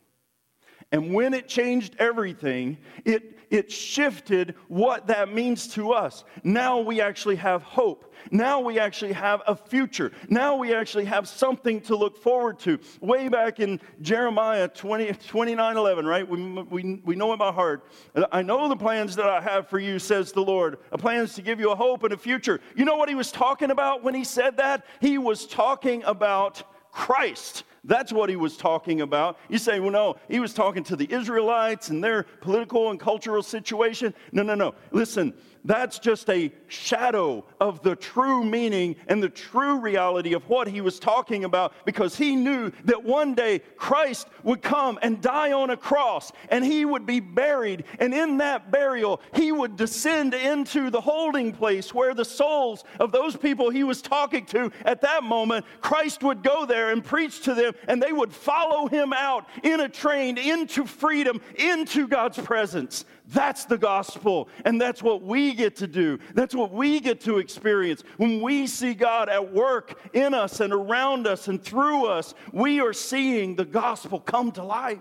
[0.93, 6.25] And when it changed everything, it, it shifted what that means to us.
[6.43, 8.13] Now we actually have hope.
[8.31, 10.13] Now we actually have a future.
[10.29, 12.79] Now we actually have something to look forward to.
[13.01, 16.29] Way back in Jeremiah 20, 29 11, right?
[16.29, 17.87] We, we, we know about heart.
[18.33, 20.79] I know the plans that I have for you, says the Lord.
[20.93, 22.61] A plans to give you a hope and a future.
[22.75, 24.85] You know what he was talking about when he said that?
[25.01, 27.65] He was talking about Christ.
[27.87, 29.39] That's what he was talking about.
[29.49, 33.43] You say, well, no, he was talking to the Israelites and their political and cultural
[33.43, 34.13] situation.
[34.33, 34.75] No, no, no.
[34.91, 35.33] Listen,
[35.67, 40.81] That's just a shadow of the true meaning and the true reality of what he
[40.81, 45.71] was talking about because he knew that one day Christ would come and die on
[45.71, 47.83] a cross and he would be buried.
[47.99, 53.11] And in that burial, he would descend into the holding place where the souls of
[53.11, 57.43] those people he was talking to at that moment, Christ would go there and preach
[57.43, 62.39] to them and they would follow him out in a train into freedom, into God's
[62.39, 63.05] presence.
[63.29, 66.21] That's the gospel, and that's what we get to do.
[66.35, 68.05] That's what we get to experience.
[68.17, 72.81] When we see God at work in us and around us and through us, we
[72.81, 75.01] are seeing the gospel come to life.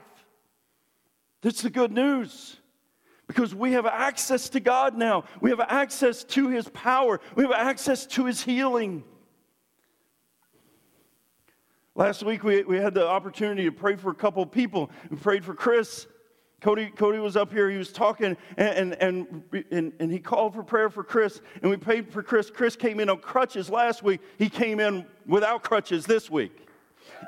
[1.41, 2.58] That's the good news.
[3.28, 5.26] Because we have access to God now.
[5.41, 7.20] We have access to His power.
[7.36, 9.04] We have access to His healing.
[11.96, 14.91] Last week, we, we had the opportunity to pray for a couple people.
[15.10, 16.08] We prayed for Chris
[16.62, 20.63] Cody, Cody was up here, he was talking, and, and, and, and, he called for
[20.63, 22.50] prayer for Chris, and we prayed for Chris.
[22.50, 24.22] Chris came in on crutches last week.
[24.38, 26.68] He came in without crutches this week.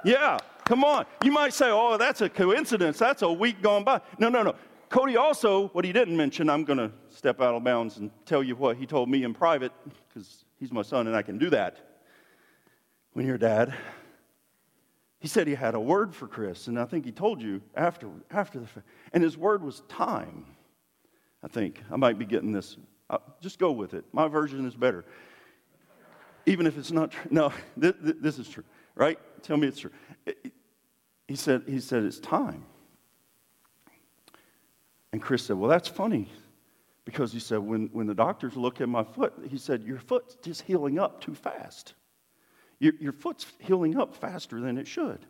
[0.04, 1.06] Yeah, come on.
[1.24, 2.98] You might say, oh, that's a coincidence.
[2.98, 4.02] That's a week gone by.
[4.18, 4.56] No, no, no.
[4.90, 8.42] Cody also, what he didn't mention, I'm going to step out of bounds and tell
[8.42, 9.74] you what he told me in private,
[10.08, 11.78] because he's my son and I can do that
[13.14, 13.74] when you're dad.
[15.20, 18.08] He said he had a word for Chris, and I think he told you after,
[18.30, 18.68] after the
[19.14, 20.46] And his word was time.
[21.44, 21.82] I think.
[21.92, 22.78] I might be getting this.
[23.10, 24.06] Uh, just go with it.
[24.12, 25.06] My version is better.
[26.46, 27.30] Even if it's not true.
[27.32, 28.64] No, th- th- this is true,
[28.96, 29.20] right?
[29.44, 29.92] Tell me it's true.
[31.28, 32.66] he, said, he said, it's time.
[35.12, 36.30] And Chris said, well, that's funny.
[37.06, 40.36] Because he said, when, when the doctors look at my foot, he said, your foot's
[40.44, 41.94] just healing up too fast.
[42.80, 45.26] Your, your foot's healing up faster than it should.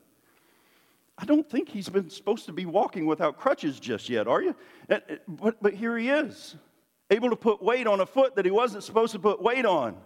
[1.17, 4.55] I don't think he's been supposed to be walking without crutches just yet, are you?
[4.89, 6.55] Eh, eh, but, but here he is,
[7.09, 9.97] able to put weight on a foot that he wasn't supposed to put weight on.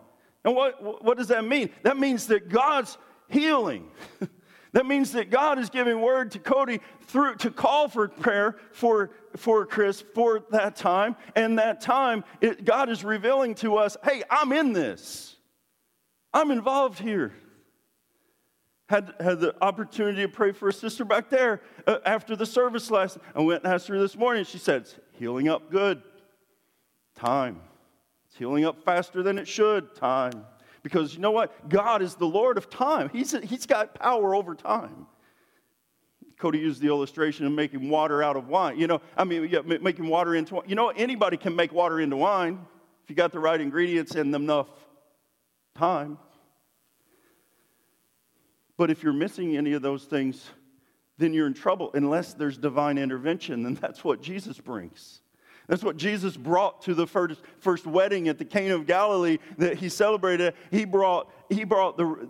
[0.45, 1.69] And what, what does that mean?
[1.83, 3.91] That means that God's healing.
[4.71, 9.11] that means that God is giving word to Cody through to call for prayer for,
[9.35, 11.17] for Chris for that time.
[11.35, 15.30] And that time, it, God is revealing to us, hey, I'm in this.
[16.33, 17.33] I'm involved here.
[18.89, 22.91] Had, had the opportunity to pray for a sister back there uh, after the service
[22.91, 23.17] last.
[23.33, 24.43] I went and asked her this morning.
[24.43, 26.01] She said, healing up good.
[27.15, 27.61] Time.
[28.27, 29.95] It's healing up faster than it should.
[29.95, 30.45] Time.
[30.83, 31.69] Because you know what?
[31.69, 33.09] God is the Lord of time.
[33.13, 35.07] He's, he's got power over time.
[36.37, 38.79] Cody used the illustration of making water out of wine.
[38.79, 40.65] You know, I mean, yeah, making water into wine.
[40.67, 42.65] You know, anybody can make water into wine
[43.03, 44.67] if you got the right ingredients and enough
[45.75, 46.17] time.
[48.77, 50.49] But if you're missing any of those things,
[51.17, 53.65] then you're in trouble unless there's divine intervention.
[53.65, 55.21] And that's what Jesus brings.
[55.67, 59.77] That's what Jesus brought to the first, first wedding at the Cana of Galilee that
[59.77, 60.53] he celebrated.
[60.71, 62.29] He brought, he brought the,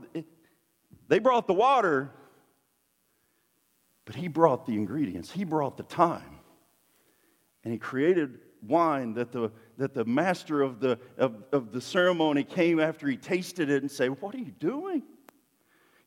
[1.07, 2.11] they brought the water,
[4.05, 5.31] but he brought the ingredients.
[5.31, 6.39] He brought the time.
[7.63, 12.43] And he created wine that the, that the master of the, of, of the ceremony
[12.43, 15.01] came after he tasted it and said, What are you doing?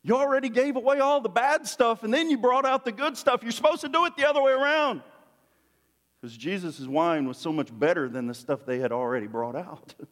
[0.01, 3.17] You already gave away all the bad stuff and then you brought out the good
[3.17, 3.43] stuff.
[3.43, 5.01] You're supposed to do it the other way around.
[6.21, 9.93] Because Jesus' wine was so much better than the stuff they had already brought out.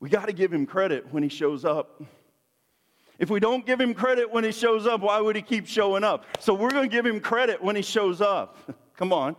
[0.00, 2.02] we got to give him credit when he shows up.
[3.18, 6.04] If we don't give him credit when he shows up, why would he keep showing
[6.04, 6.24] up?
[6.38, 8.56] So we're going to give him credit when he shows up.
[8.96, 9.34] Come on.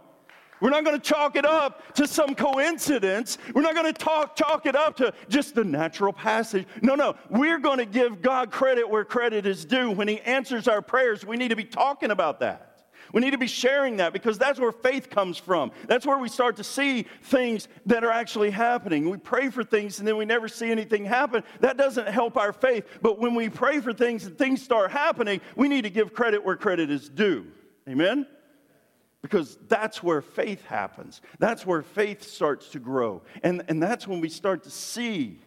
[0.62, 3.38] We're not going to chalk it up to some coincidence.
[3.54, 6.68] We're not going to talk, chalk it up to just the natural passage.
[6.82, 7.16] No, no.
[7.30, 9.92] We're going to give God credit where credit is due.
[9.92, 12.70] When He answers our prayers, we need to be talking about that.
[13.12, 15.72] We need to be sharing that because that's where faith comes from.
[15.88, 19.10] That's where we start to see things that are actually happening.
[19.10, 21.44] We pray for things and then we never see anything happen.
[21.60, 22.86] That doesn't help our faith.
[23.02, 26.44] But when we pray for things and things start happening, we need to give credit
[26.46, 27.48] where credit is due.
[27.88, 28.28] Amen?
[29.22, 31.22] Because that's where faith happens.
[31.40, 33.22] That's where faith starts to grow.
[33.44, 35.40] And, and that's when we start to see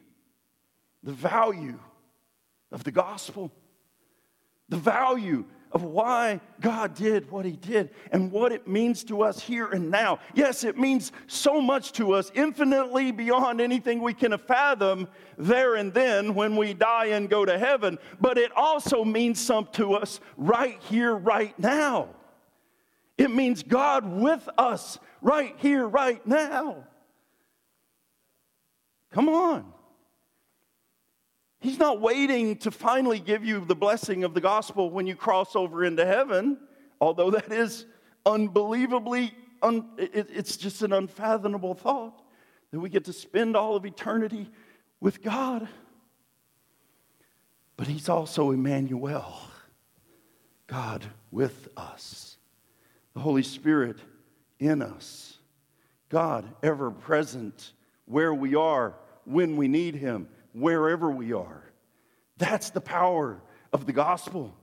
[1.03, 1.79] the value
[2.71, 3.51] of the gospel,
[4.69, 9.41] the value of why God did what He did and what it means to us
[9.41, 10.19] here and now.
[10.35, 15.09] Yes, it means so much to us, infinitely beyond anything we can fathom
[15.39, 19.73] there and then when we die and go to heaven, but it also means something
[19.75, 22.09] to us right here, right now.
[23.23, 26.89] It means God with us right here, right now.
[29.13, 29.73] Come on.
[31.61, 35.55] He's not waiting to finally give you the blessing of the gospel when you cross
[35.55, 36.59] over into heaven,
[37.01, 37.87] although that is
[38.27, 39.33] unbelievably
[39.63, 42.21] un, it, it's just an unfathomable thought
[42.73, 44.51] that we get to spend all of eternity
[45.01, 45.69] with God.
[47.77, 49.39] But He's also Emmanuel,
[50.67, 52.32] God with us,
[53.15, 53.99] the Holy Spirit
[54.59, 55.39] in us,
[56.09, 57.73] God ever present
[58.07, 58.95] where we are,
[59.25, 61.63] when we need Him, wherever we are.
[62.39, 63.41] That's the power
[63.73, 64.57] of the gospel.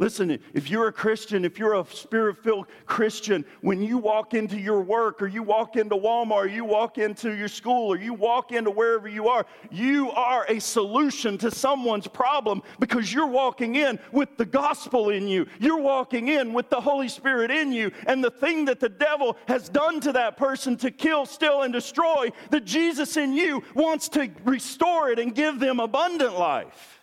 [0.00, 4.58] Listen, if you're a Christian, if you're a spirit filled Christian, when you walk into
[4.58, 8.14] your work or you walk into Walmart or you walk into your school or you
[8.14, 13.74] walk into wherever you are, you are a solution to someone's problem because you're walking
[13.74, 15.46] in with the gospel in you.
[15.58, 17.92] You're walking in with the Holy Spirit in you.
[18.06, 21.74] And the thing that the devil has done to that person to kill, steal, and
[21.74, 27.02] destroy, the Jesus in you wants to restore it and give them abundant life.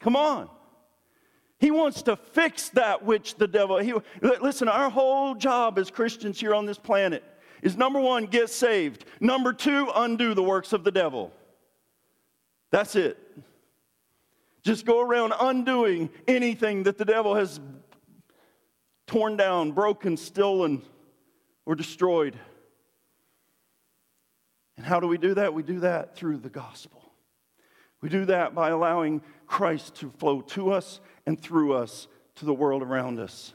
[0.00, 0.50] Come on.
[1.64, 3.78] He wants to fix that which the devil.
[3.78, 7.24] He, listen, our whole job as Christians here on this planet
[7.62, 9.06] is number one, get saved.
[9.18, 11.32] Number two, undo the works of the devil.
[12.70, 13.16] That's it.
[14.62, 17.60] Just go around undoing anything that the devil has
[19.06, 20.82] torn down, broken, stolen,
[21.64, 22.38] or destroyed.
[24.76, 25.54] And how do we do that?
[25.54, 27.10] We do that through the gospel.
[28.02, 32.54] We do that by allowing Christ to flow to us and through us to the
[32.54, 33.54] world around us.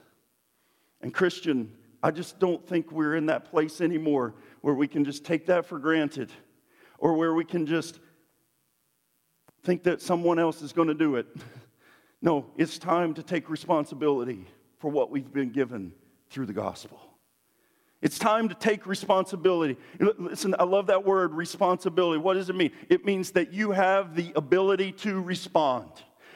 [1.01, 1.71] And, Christian,
[2.01, 5.65] I just don't think we're in that place anymore where we can just take that
[5.65, 6.31] for granted
[6.97, 7.99] or where we can just
[9.63, 11.27] think that someone else is going to do it.
[12.21, 14.45] No, it's time to take responsibility
[14.77, 15.93] for what we've been given
[16.29, 16.99] through the gospel.
[18.01, 19.77] It's time to take responsibility.
[19.99, 22.17] Listen, I love that word, responsibility.
[22.17, 22.71] What does it mean?
[22.87, 25.89] It means that you have the ability to respond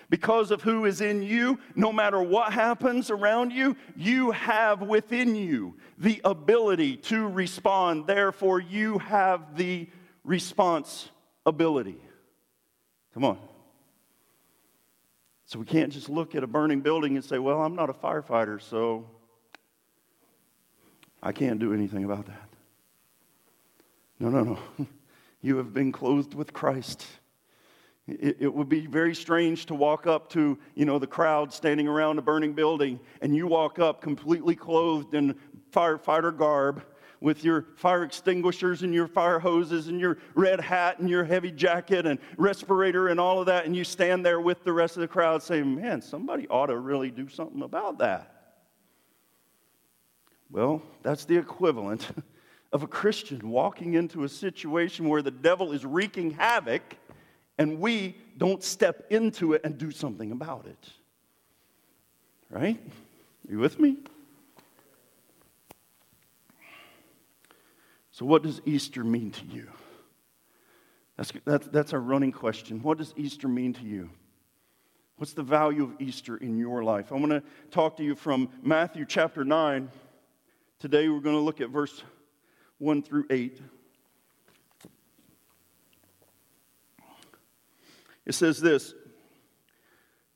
[0.09, 5.33] because of who is in you, no matter what happens around you, you have within
[5.35, 8.05] you the ability to respond.
[8.05, 9.89] Therefore, you have the
[10.23, 11.97] responsibility.
[13.15, 13.39] Come on.
[15.45, 17.93] So we can't just look at a burning building and say, well, I'm not a
[17.93, 19.05] firefighter, so
[21.25, 22.49] I can't do anything about that.
[24.19, 24.87] No, no, no.
[25.45, 27.05] You have been clothed with Christ.
[28.07, 31.85] It, it, would be very strange to walk up to, you know, the crowd standing
[31.85, 35.35] around a burning building, and you walk up completely clothed in
[35.73, 36.81] firefighter garb
[37.19, 41.51] with your fire extinguishers and your fire hoses and your red hat and your heavy
[41.51, 45.01] jacket and respirator and all of that, and you stand there with the rest of
[45.01, 48.32] the crowd saying, Man, somebody ought to really do something about that.
[50.53, 52.07] Well, that's the equivalent
[52.71, 56.83] of a Christian walking into a situation where the devil is wreaking havoc
[57.57, 60.89] and we don't step into it and do something about it.
[62.51, 62.77] Right?
[62.77, 63.97] Are you with me?
[68.11, 69.67] So, what does Easter mean to you?
[71.17, 72.83] That's, that's, that's our running question.
[72.83, 74.11] What does Easter mean to you?
[75.17, 77.11] What's the value of Easter in your life?
[77.11, 77.41] I want to
[77.71, 79.89] talk to you from Matthew chapter 9.
[80.83, 82.03] Today we're going to look at verse
[82.79, 83.61] 1 through 8.
[88.25, 88.93] It says this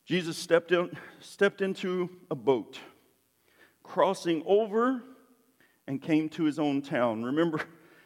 [0.06, 0.90] Jesus stepped, in,
[1.20, 2.80] stepped into a boat,
[3.84, 5.04] crossing over,
[5.86, 7.26] and came to his own town.
[7.26, 7.60] Remember,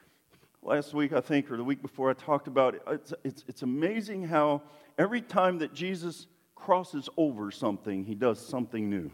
[0.64, 2.82] last week, I think, or the week before, I talked about it.
[2.88, 4.64] It's, it's, it's amazing how
[4.98, 6.26] every time that Jesus
[6.56, 9.12] crosses over something, he does something new.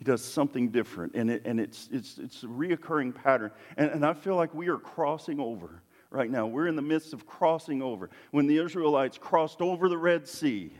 [0.00, 3.50] He does something different, and, it, and it's, it's, it's a reoccurring pattern.
[3.76, 6.46] And, and I feel like we are crossing over right now.
[6.46, 8.08] We're in the midst of crossing over.
[8.30, 10.72] When the Israelites crossed over the Red Sea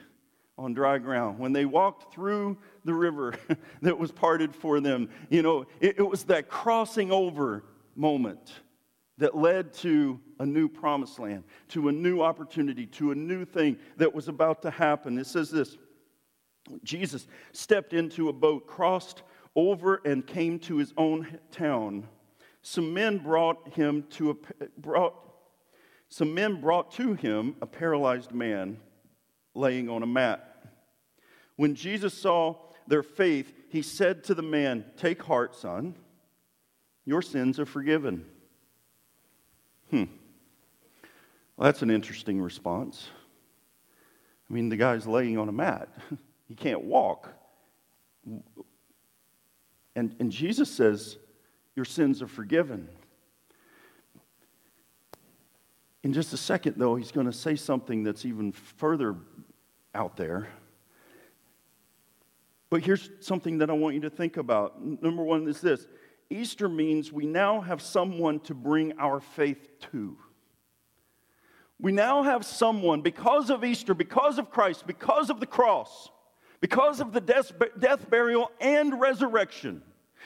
[0.57, 2.57] on dry ground, when they walked through
[2.87, 3.35] the river
[3.83, 7.63] that was parted for them, you know, it, it was that crossing over
[7.95, 8.55] moment
[9.19, 13.77] that led to a new promised land, to a new opportunity, to a new thing
[13.99, 15.19] that was about to happen.
[15.19, 15.77] It says this
[16.85, 19.23] Jesus stepped into a boat, crossed
[19.57, 22.07] over, and came to his own town
[22.63, 25.15] some men brought him to a, brought
[26.09, 28.79] some men brought to him a paralyzed man
[29.55, 30.67] laying on a mat.
[31.57, 32.57] When Jesus saw
[32.89, 35.95] their faith, he said to the man, Take heart, son,
[37.05, 38.27] your sins are forgiven.
[39.91, 40.05] Hmm.
[41.57, 43.09] Well, that's an interesting response.
[44.49, 45.89] I mean, the guy's laying on a mat,
[46.51, 47.33] he can't walk.
[49.95, 51.17] And, and Jesus says,
[51.77, 52.89] your sins are forgiven.
[56.03, 59.15] In just a second, though, he's going to say something that's even further
[59.95, 60.49] out there.
[62.69, 64.85] But here's something that I want you to think about.
[64.85, 65.87] Number one is this
[66.31, 70.17] Easter means we now have someone to bring our faith to.
[71.79, 76.11] We now have someone, because of Easter, because of Christ, because of the cross,
[76.61, 79.83] because of the death, death, burial, and resurrection.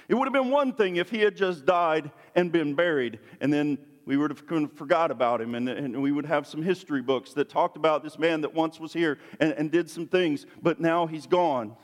[0.08, 3.52] It would have been one thing if he had just died and been buried, and
[3.52, 4.42] then we would have
[4.74, 8.18] forgot about him, and, and we would have some history books that talked about this
[8.18, 11.74] man that once was here and, and did some things, but now he's gone.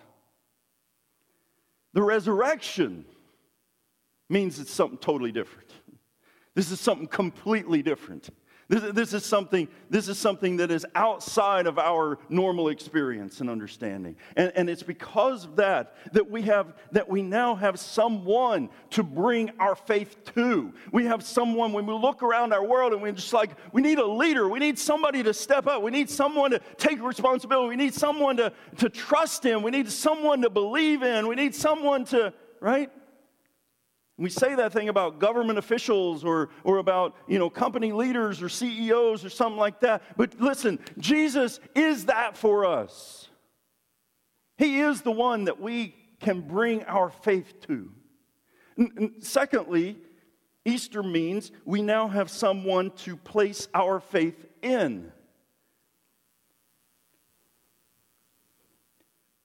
[1.93, 3.05] The resurrection
[4.29, 5.71] means it's something totally different.
[6.55, 8.29] This is something completely different.
[8.71, 13.51] This, this, is something, this is something that is outside of our normal experience and
[13.51, 14.15] understanding.
[14.37, 19.03] And, and it's because of that that we have that we now have someone to
[19.03, 20.73] bring our faith to.
[20.93, 23.99] We have someone when we look around our world and we're just like, we need
[23.99, 27.75] a leader, we need somebody to step up, we need someone to take responsibility, we
[27.75, 32.05] need someone to, to trust in, we need someone to believe in, we need someone
[32.05, 32.89] to, right?
[34.21, 38.51] We say that thing about government officials or, or about you know, company leaders or
[38.51, 40.03] CEOs or something like that.
[40.15, 43.29] But listen, Jesus is that for us.
[44.59, 47.91] He is the one that we can bring our faith to.
[48.77, 49.97] And, and secondly,
[50.67, 55.11] Easter means we now have someone to place our faith in.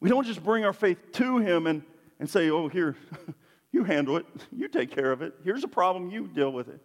[0.01, 1.81] We don't just bring our faith to Him and,
[2.19, 2.97] and say, oh, here.
[3.75, 4.25] You handle it.
[4.55, 5.33] You take care of it.
[5.43, 6.09] Here's a problem.
[6.09, 6.79] You deal with it.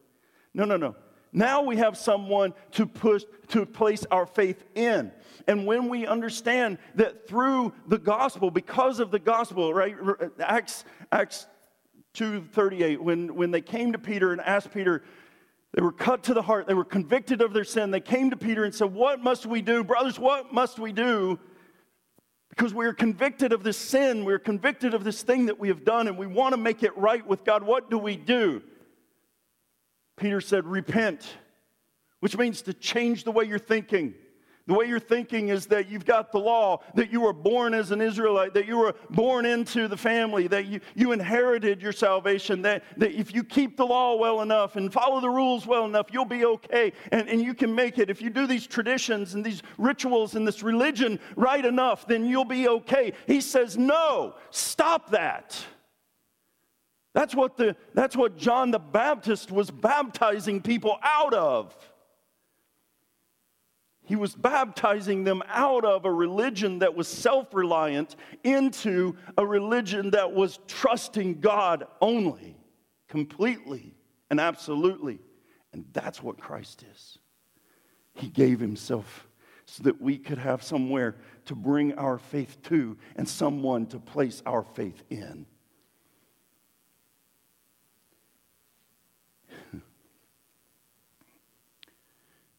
[0.53, 0.97] No, no, no.
[1.33, 5.13] Now we have someone to push to place our faith in.
[5.47, 9.95] And when we understand that through the gospel, because of the gospel, right?
[10.41, 11.47] Acts Acts
[12.15, 15.05] 2:38, when, when they came to Peter and asked Peter,
[15.73, 17.93] they were cut to the heart, they were convicted of their sin.
[17.93, 19.85] They came to Peter and said, What must we do?
[19.85, 21.39] Brothers, what must we do
[22.51, 25.85] because we are convicted of this sin, we're convicted of this thing that we have
[25.85, 27.63] done, and we want to make it right with God.
[27.63, 28.63] What do we do?
[30.17, 31.37] Peter said, Repent,
[32.19, 34.15] which means to change the way you're thinking.
[34.71, 37.91] The way you're thinking is that you've got the law, that you were born as
[37.91, 42.63] an Israelite, that you were born into the family, that you, you inherited your salvation,
[42.63, 46.07] that, that if you keep the law well enough and follow the rules well enough,
[46.13, 48.11] you'll be okay and, and you can make it.
[48.11, 52.45] If you do these traditions and these rituals and this religion right enough, then you'll
[52.45, 53.13] be okay.
[53.27, 55.61] He says, No, stop that.
[57.13, 61.77] That's what, the, that's what John the Baptist was baptizing people out of.
[64.11, 70.11] He was baptizing them out of a religion that was self reliant into a religion
[70.11, 72.57] that was trusting God only,
[73.07, 73.95] completely
[74.29, 75.21] and absolutely.
[75.73, 77.19] And that's what Christ is.
[78.15, 79.29] He gave himself
[79.65, 84.43] so that we could have somewhere to bring our faith to and someone to place
[84.45, 85.47] our faith in.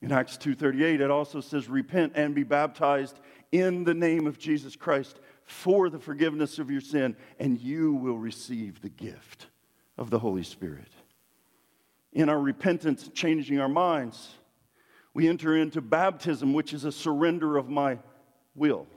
[0.02, 3.20] In Acts 2:38 it also says repent and be baptized
[3.52, 8.18] in the name of Jesus Christ for the forgiveness of your sin and you will
[8.18, 9.48] receive the gift
[9.98, 10.90] of the Holy Spirit.
[12.14, 14.36] In our repentance changing our minds
[15.14, 18.00] we enter into baptism which is a surrender of my
[18.56, 18.88] will.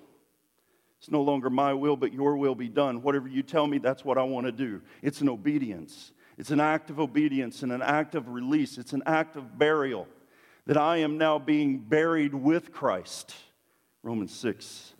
[0.98, 3.02] It's no longer my will but your will be done.
[3.02, 4.80] Whatever you tell me that's what I want to do.
[5.02, 6.12] It's an obedience.
[6.38, 8.78] It's an act of obedience and an act of release.
[8.78, 10.09] It's an act of burial
[10.66, 13.34] that I am now being buried with Christ.
[14.02, 14.94] Romans 6.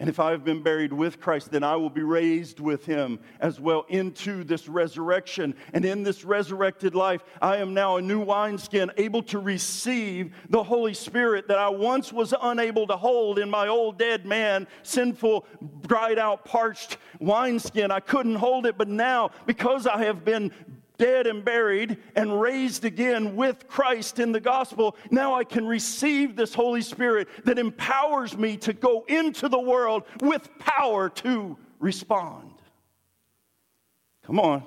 [0.00, 3.18] And if I have been buried with Christ, then I will be raised with him
[3.40, 5.56] as well into this resurrection.
[5.72, 10.62] And in this resurrected life, I am now a new wineskin, able to receive the
[10.62, 15.46] Holy Spirit that I once was unable to hold in my old dead man, sinful,
[15.88, 17.90] dried out, parched wineskin.
[17.90, 20.52] I couldn't hold it, but now, because I have been
[20.98, 26.36] dead and buried and raised again with Christ in the gospel, now I can receive
[26.36, 32.52] this Holy Spirit that empowers me to go into the world with power to respond.
[34.24, 34.62] Come on.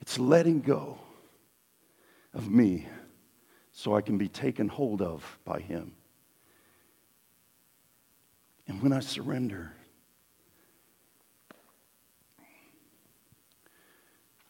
[0.00, 0.98] It's letting go
[2.32, 2.88] of me
[3.72, 5.92] so I can be taken hold of by Him.
[8.66, 9.72] And when I surrender,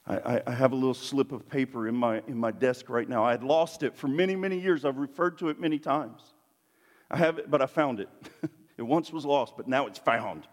[0.09, 3.25] I, I, have a little slip of paper in my, in my desk right now.
[3.25, 4.87] I had lost it for many, many years.
[4.87, 6.23] I've referred to it many times.
[7.11, 8.09] I have it, but I found it.
[8.79, 10.49] it once was lost, but now it's found.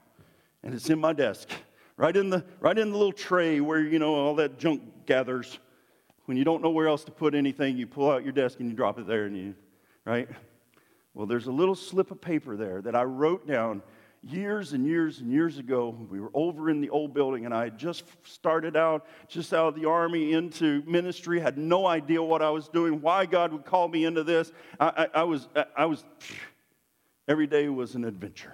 [0.61, 1.49] And it's in my desk,
[1.95, 5.57] right in the, right in the little tray where, you know, all that junk gathers.
[6.25, 8.69] When you don't know where else to put anything, you pull out your desk and
[8.69, 9.55] you drop it there, and you,
[10.03, 10.27] right?
[11.13, 13.83] Well, there's a little slip of paper there that I wrote down
[14.25, 17.65] years and years and years ago, we were over in the old building, and I
[17.65, 22.41] had just started out, just out of the army into ministry, had no idea what
[22.41, 24.51] I was doing, why God would call me into this.
[24.79, 25.47] I, I, I was,
[25.77, 26.03] I was,
[27.27, 28.53] every day was an adventure.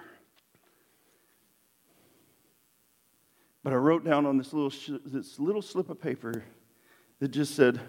[3.64, 4.74] But I wrote down on this little,
[5.06, 6.44] this little slip of paper
[7.20, 7.80] that just said,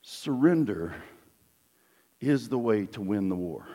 [0.00, 0.94] surrender
[2.20, 3.66] is the way to win the war.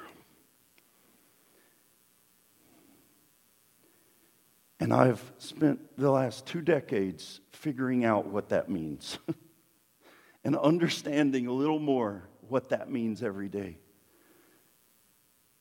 [4.79, 9.17] And I've spent the last two decades figuring out what that means
[10.43, 13.77] and understanding a little more what that means every day.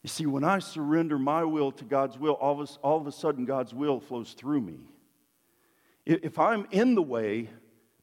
[0.02, 3.06] You see, when I surrender my will to God's will, all of a, all of
[3.06, 4.78] a sudden God's will flows through me.
[6.04, 7.48] If I'm in the way,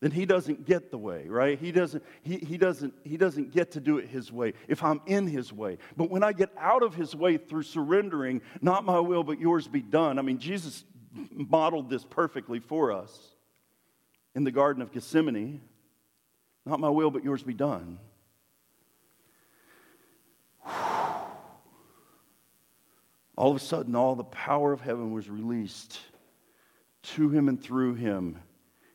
[0.02, 1.58] then he doesn't get the way, right?
[1.58, 5.00] He doesn't, he, he, doesn't, he doesn't get to do it his way if I'm
[5.06, 5.78] in his way.
[5.96, 9.70] But when I get out of his way through surrendering, not my will, but yours
[9.70, 10.20] be done.
[10.20, 10.84] I mean, Jesus
[11.32, 13.36] modeled this perfectly for us
[14.36, 15.62] in the Garden of Gethsemane.
[16.66, 18.00] Not my will, but yours be done.
[23.36, 26.00] All of a sudden, all the power of heaven was released
[27.02, 28.38] to him and through him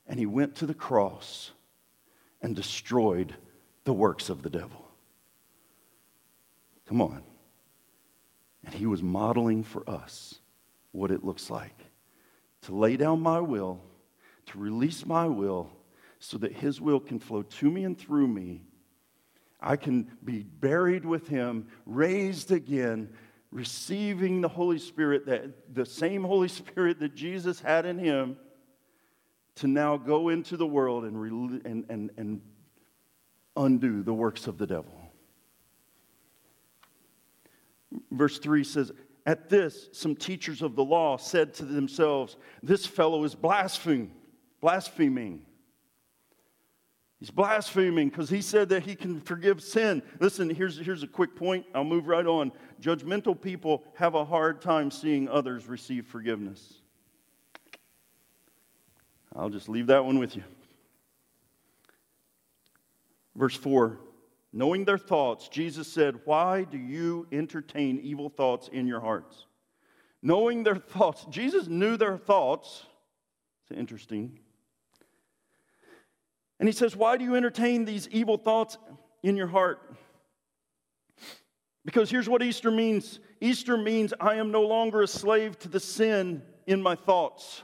[0.09, 1.53] and he went to the cross
[2.41, 3.35] and destroyed
[3.85, 4.89] the works of the devil.
[6.87, 7.23] Come on.
[8.65, 10.35] And he was modeling for us
[10.93, 11.77] what it looks like
[12.63, 13.81] to lay down my will,
[14.47, 15.71] to release my will,
[16.21, 18.63] so that his will can flow to me and through me.
[19.61, 23.11] I can be buried with him, raised again,
[23.51, 28.37] receiving the Holy Spirit, that the same Holy Spirit that Jesus had in him
[29.57, 32.41] to now go into the world and, re- and, and, and
[33.57, 34.95] undo the works of the devil.
[38.11, 38.93] Verse 3 says,
[39.29, 44.11] At this, some teachers of the law said to themselves, This fellow is blaspheming.
[44.63, 45.43] Blaspheming.
[47.21, 50.03] He's blaspheming because he said that he can forgive sin.
[50.19, 51.67] Listen, here's, here's a quick point.
[51.75, 52.53] I'll move right on.
[52.81, 56.81] Judgmental people have a hard time seeing others receive forgiveness.
[59.37, 60.45] I'll just leave that one with you.
[63.37, 63.99] Verse 4
[64.53, 69.47] Knowing their thoughts, Jesus said, Why do you entertain evil thoughts in your hearts?
[70.23, 72.85] Knowing their thoughts, Jesus knew their thoughts.
[73.63, 74.39] It's interesting.
[76.59, 78.79] And he says, Why do you entertain these evil thoughts
[79.23, 79.95] in your heart?
[81.85, 85.81] Because here's what Easter means Easter means I am no longer a slave to the
[85.81, 87.63] sin in my thoughts.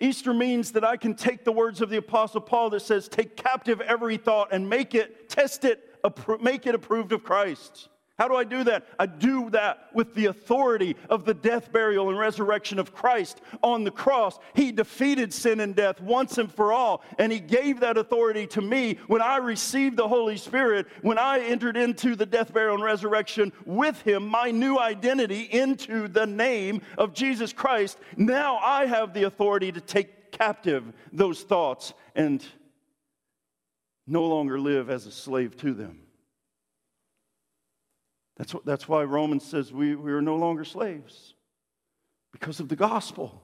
[0.00, 3.36] Easter means that I can take the words of the Apostle Paul that says, Take
[3.36, 5.94] captive every thought and make it, test it,
[6.40, 7.88] make it approved of Christ.
[8.16, 8.86] How do I do that?
[8.96, 13.82] I do that with the authority of the death, burial, and resurrection of Christ on
[13.82, 14.38] the cross.
[14.54, 18.60] He defeated sin and death once and for all, and He gave that authority to
[18.60, 22.84] me when I received the Holy Spirit, when I entered into the death, burial, and
[22.84, 27.98] resurrection with Him, my new identity into the name of Jesus Christ.
[28.16, 32.44] Now I have the authority to take captive those thoughts and
[34.06, 36.03] no longer live as a slave to them.
[38.36, 41.34] That's, what, that's why Romans says we, we are no longer slaves
[42.32, 43.42] because of the gospel.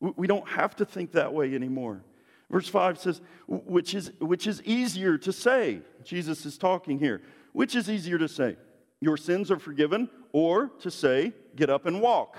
[0.00, 2.04] We, we don't have to think that way anymore.
[2.50, 5.80] Verse 5 says, which is, which is easier to say?
[6.04, 7.22] Jesus is talking here.
[7.52, 8.56] Which is easier to say?
[9.00, 12.36] Your sins are forgiven, or to say, get up and walk?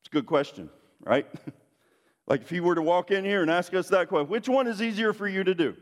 [0.00, 1.26] It's a good question, right?
[2.26, 4.66] like if you were to walk in here and ask us that question, which one
[4.66, 5.76] is easier for you to do?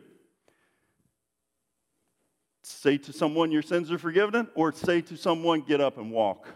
[2.63, 6.49] Say to someone, Your sins are forgiven, or say to someone, Get up and walk.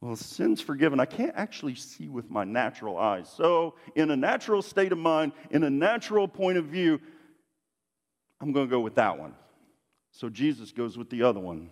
[0.00, 0.98] Well, sin's forgiven.
[0.98, 3.30] I can't actually see with my natural eyes.
[3.30, 7.00] So, in a natural state of mind, in a natural point of view,
[8.40, 9.34] I'm going to go with that one.
[10.10, 11.70] So, Jesus goes with the other one.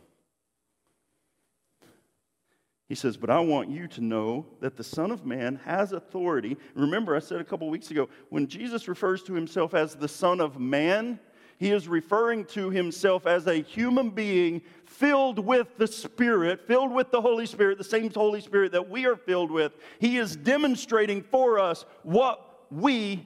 [2.91, 6.57] He says, But I want you to know that the Son of Man has authority.
[6.75, 10.41] Remember, I said a couple weeks ago, when Jesus refers to himself as the Son
[10.41, 11.21] of Man,
[11.57, 17.13] he is referring to himself as a human being filled with the Spirit, filled with
[17.13, 19.73] the Holy Spirit, the same Holy Spirit that we are filled with.
[20.01, 23.25] He is demonstrating for us what we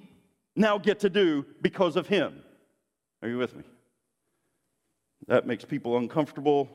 [0.54, 2.42] now get to do because of him.
[3.22, 3.62] Are you with me?
[5.26, 6.68] That makes people uncomfortable,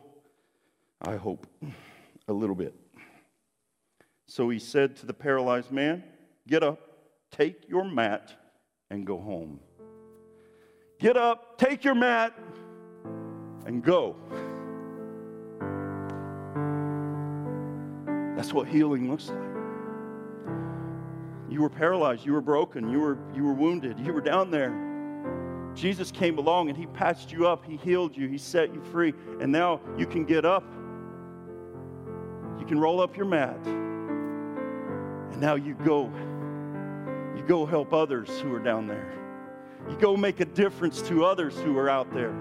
[1.03, 1.45] I hope
[2.29, 2.73] a little bit.
[4.27, 6.03] So he said to the paralyzed man,
[6.47, 6.79] Get up,
[7.31, 8.33] take your mat,
[8.89, 9.59] and go home.
[10.99, 12.33] Get up, take your mat,
[13.65, 14.15] and go.
[18.35, 19.37] That's what healing looks like.
[21.49, 24.73] You were paralyzed, you were broken, you were, you were wounded, you were down there.
[25.75, 29.13] Jesus came along and he patched you up, he healed you, he set you free,
[29.39, 30.63] and now you can get up.
[32.69, 33.57] Can roll up your mat.
[33.65, 36.03] And now you go.
[37.35, 39.11] You go help others who are down there.
[39.89, 42.31] You go make a difference to others who are out there.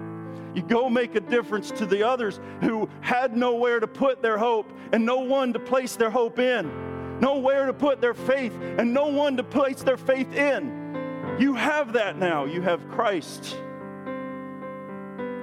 [0.54, 4.70] You go make a difference to the others who had nowhere to put their hope
[4.92, 9.06] and no one to place their hope in, nowhere to put their faith and no
[9.06, 11.36] one to place their faith in.
[11.38, 12.44] You have that now.
[12.44, 13.56] You have Christ.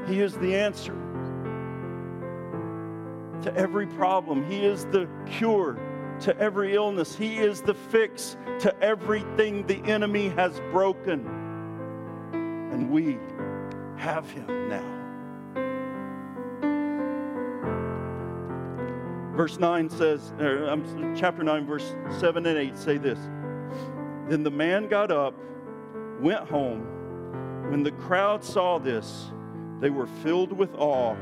[0.08, 1.05] He is the answer
[3.46, 5.78] to every problem, He is the cure
[6.22, 11.28] to every illness, He is the fix to everything the enemy has broken.
[12.72, 13.20] And we
[13.98, 14.92] have Him now.
[19.36, 20.34] Verse 9 says,
[21.16, 23.20] chapter 9, verse 7 and 8 say this
[24.28, 25.36] Then the man got up,
[26.20, 27.70] went home.
[27.70, 29.32] When the crowd saw this,
[29.82, 31.16] they were filled with awe,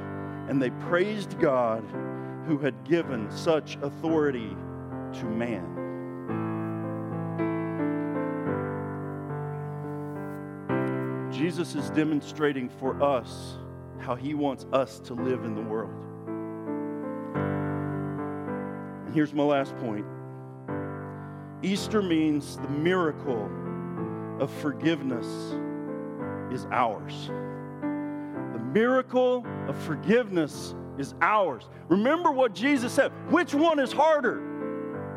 [0.47, 1.83] and they praised God
[2.45, 4.55] who had given such authority
[5.13, 5.73] to man.
[11.31, 13.57] Jesus is demonstrating for us
[13.99, 16.03] how he wants us to live in the world.
[19.05, 20.05] And here's my last point
[21.63, 23.49] Easter means the miracle
[24.39, 25.25] of forgiveness
[26.51, 27.27] is ours.
[28.53, 31.69] The miracle of forgiveness is ours.
[31.89, 33.11] Remember what Jesus said.
[33.29, 34.41] Which one is harder?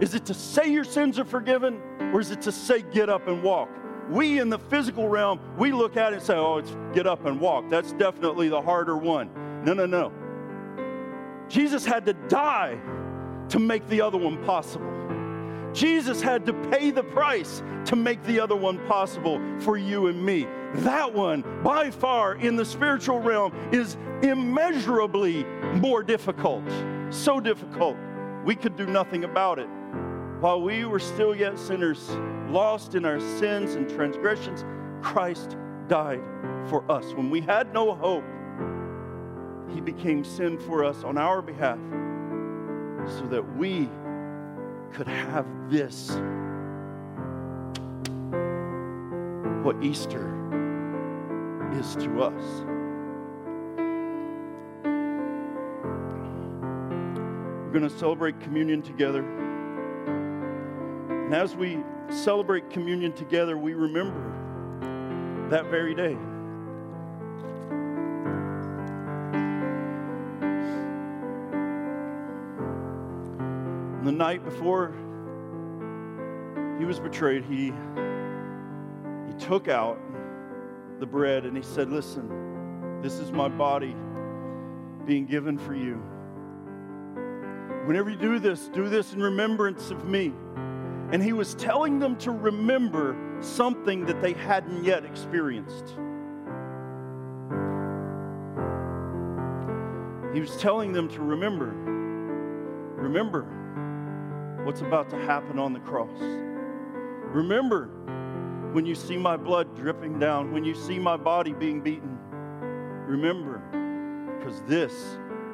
[0.01, 1.81] Is it to say your sins are forgiven
[2.13, 3.69] or is it to say get up and walk?
[4.11, 7.25] We in the physical realm, we look at it and say, oh, it's get up
[7.25, 7.69] and walk.
[7.69, 9.31] That's definitely the harder one.
[9.65, 10.13] No, no, no.
[11.49, 12.79] Jesus had to die
[13.49, 14.93] to make the other one possible.
[15.73, 20.25] Jesus had to pay the price to make the other one possible for you and
[20.25, 20.47] me.
[20.75, 25.45] That one, by far, in the spiritual realm, is immeasurably
[25.75, 26.65] more difficult.
[27.11, 27.97] So difficult,
[28.45, 29.69] we could do nothing about it.
[30.41, 32.11] While we were still yet sinners,
[32.51, 34.65] lost in our sins and transgressions,
[35.03, 35.57] Christ
[35.89, 36.23] died
[36.69, 37.15] for us.
[37.15, 38.25] When we had no hope,
[39.73, 41.79] He became sin for us on our behalf
[43.19, 43.89] so that we
[44.93, 46.11] could have this.
[49.65, 50.36] What Easter
[51.79, 52.65] is to us.
[57.65, 59.23] We're going to celebrate communion together.
[61.09, 66.17] And as we celebrate communion together, we remember that very day.
[74.07, 74.95] the night before
[76.79, 77.73] he was betrayed, he,
[79.27, 79.99] he took out
[81.01, 83.95] the bread and he said, Listen, this is my body
[85.07, 86.03] being given for you.
[87.87, 90.33] Whenever you do this, do this in remembrance of me.
[91.13, 95.97] And he was telling them to remember something that they hadn't yet experienced.
[100.35, 101.73] He was telling them to remember.
[102.97, 103.45] Remember
[104.65, 106.21] what's about to happen on the cross.
[107.33, 107.89] Remember
[108.73, 112.19] when you see my blood dripping down, when you see my body being beaten.
[113.07, 113.63] Remember,
[114.39, 114.93] because this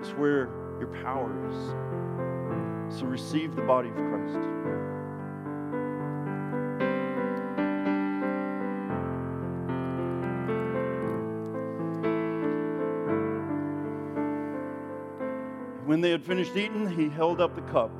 [0.02, 2.98] is where your power is.
[2.98, 4.38] So receive the body of Christ.
[15.86, 17.90] When they had finished eating, he held up the cup.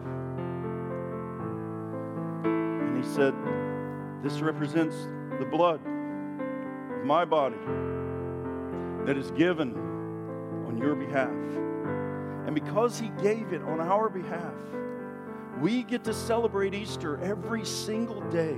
[2.45, 3.35] And he said,
[4.23, 4.97] This represents
[5.41, 7.57] the blood of my body
[9.05, 9.75] that is given
[10.69, 11.29] on your behalf.
[12.47, 14.55] And because he gave it on our behalf,
[15.61, 18.57] we get to celebrate Easter every single day.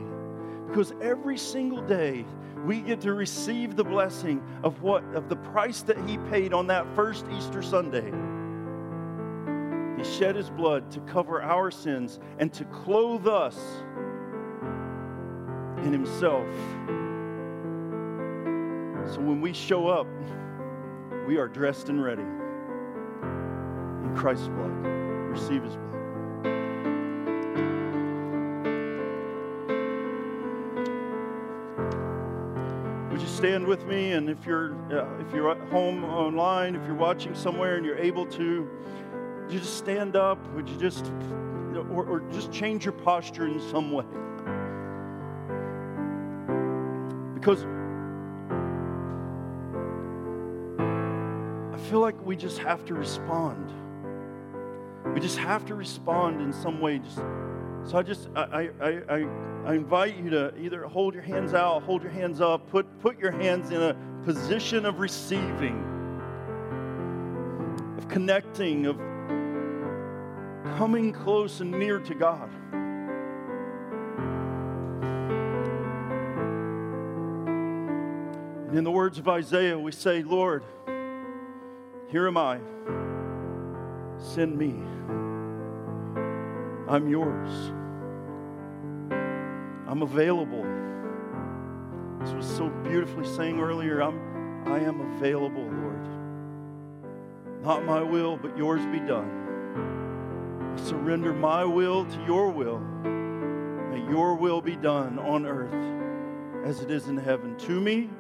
[0.69, 2.27] Because every single day
[2.65, 6.67] we get to receive the blessing of what of the price that he paid on
[6.67, 8.13] that first Easter Sunday.
[9.97, 13.59] He shed his blood to cover our sins and to clothe us
[15.85, 16.49] in himself.
[19.13, 20.07] So when we show up,
[21.27, 24.71] we are dressed and ready in Christ's blood.
[25.31, 25.91] Receive his blood.
[33.11, 34.13] Would you stand with me?
[34.13, 37.99] And if you're uh, if you're at home online, if you're watching somewhere and you're
[37.99, 38.69] able to,
[39.51, 40.39] you just stand up?
[40.55, 41.13] Would you just
[41.77, 44.05] or, or just change your posture in some way.
[47.45, 47.67] Because
[51.75, 53.71] I feel like we just have to respond.
[55.13, 57.01] We just have to respond in some way.
[57.01, 59.29] Just, so I just I, I, I,
[59.67, 63.19] I invite you to either hold your hands out, hold your hands up, put, put
[63.19, 65.85] your hands in a position of receiving,
[67.99, 68.97] of connecting, of
[70.79, 72.49] coming close and near to God.
[78.75, 80.65] And in the words of Isaiah, we say, Lord,
[82.09, 82.59] here am I.
[84.19, 84.75] Send me.
[86.89, 87.71] I'm yours.
[89.87, 90.65] I'm available.
[92.19, 94.03] This was so beautifully saying earlier.
[94.03, 96.09] I'm, I am available, Lord.
[97.63, 100.75] Not my will, but yours be done.
[100.77, 102.81] I surrender my will to your will.
[102.81, 108.11] May your will be done on earth as it is in heaven to me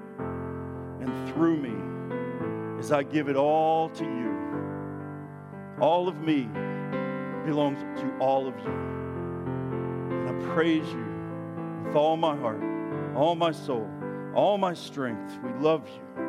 [1.35, 4.35] through me as I give it all to you.
[5.81, 6.49] All of me
[7.45, 8.71] belongs to all of you.
[8.71, 12.63] And I praise you with all my heart,
[13.17, 13.89] all my soul,
[14.35, 15.39] all my strength.
[15.43, 16.25] We love you.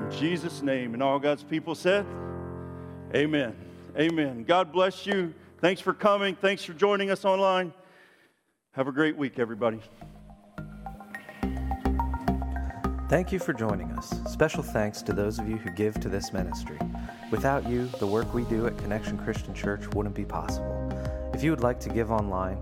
[0.00, 0.94] In Jesus' name.
[0.94, 2.04] And all God's people said,
[3.14, 3.54] Amen.
[3.98, 4.44] Amen.
[4.44, 5.34] God bless you.
[5.60, 6.36] Thanks for coming.
[6.36, 7.72] Thanks for joining us online.
[8.72, 9.80] Have a great week, everybody.
[13.10, 14.14] Thank you for joining us.
[14.28, 16.78] Special thanks to those of you who give to this ministry.
[17.32, 20.88] Without you, the work we do at Connection Christian Church wouldn't be possible.
[21.34, 22.56] If you would like to give online,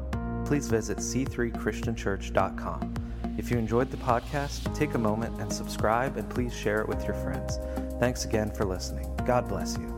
[0.47, 2.95] please visit c3christianchurch.com.
[3.37, 7.05] If you enjoyed the podcast, take a moment and subscribe and please share it with
[7.05, 7.59] your friends.
[8.01, 9.15] Thanks again for listening.
[9.27, 9.98] God bless you.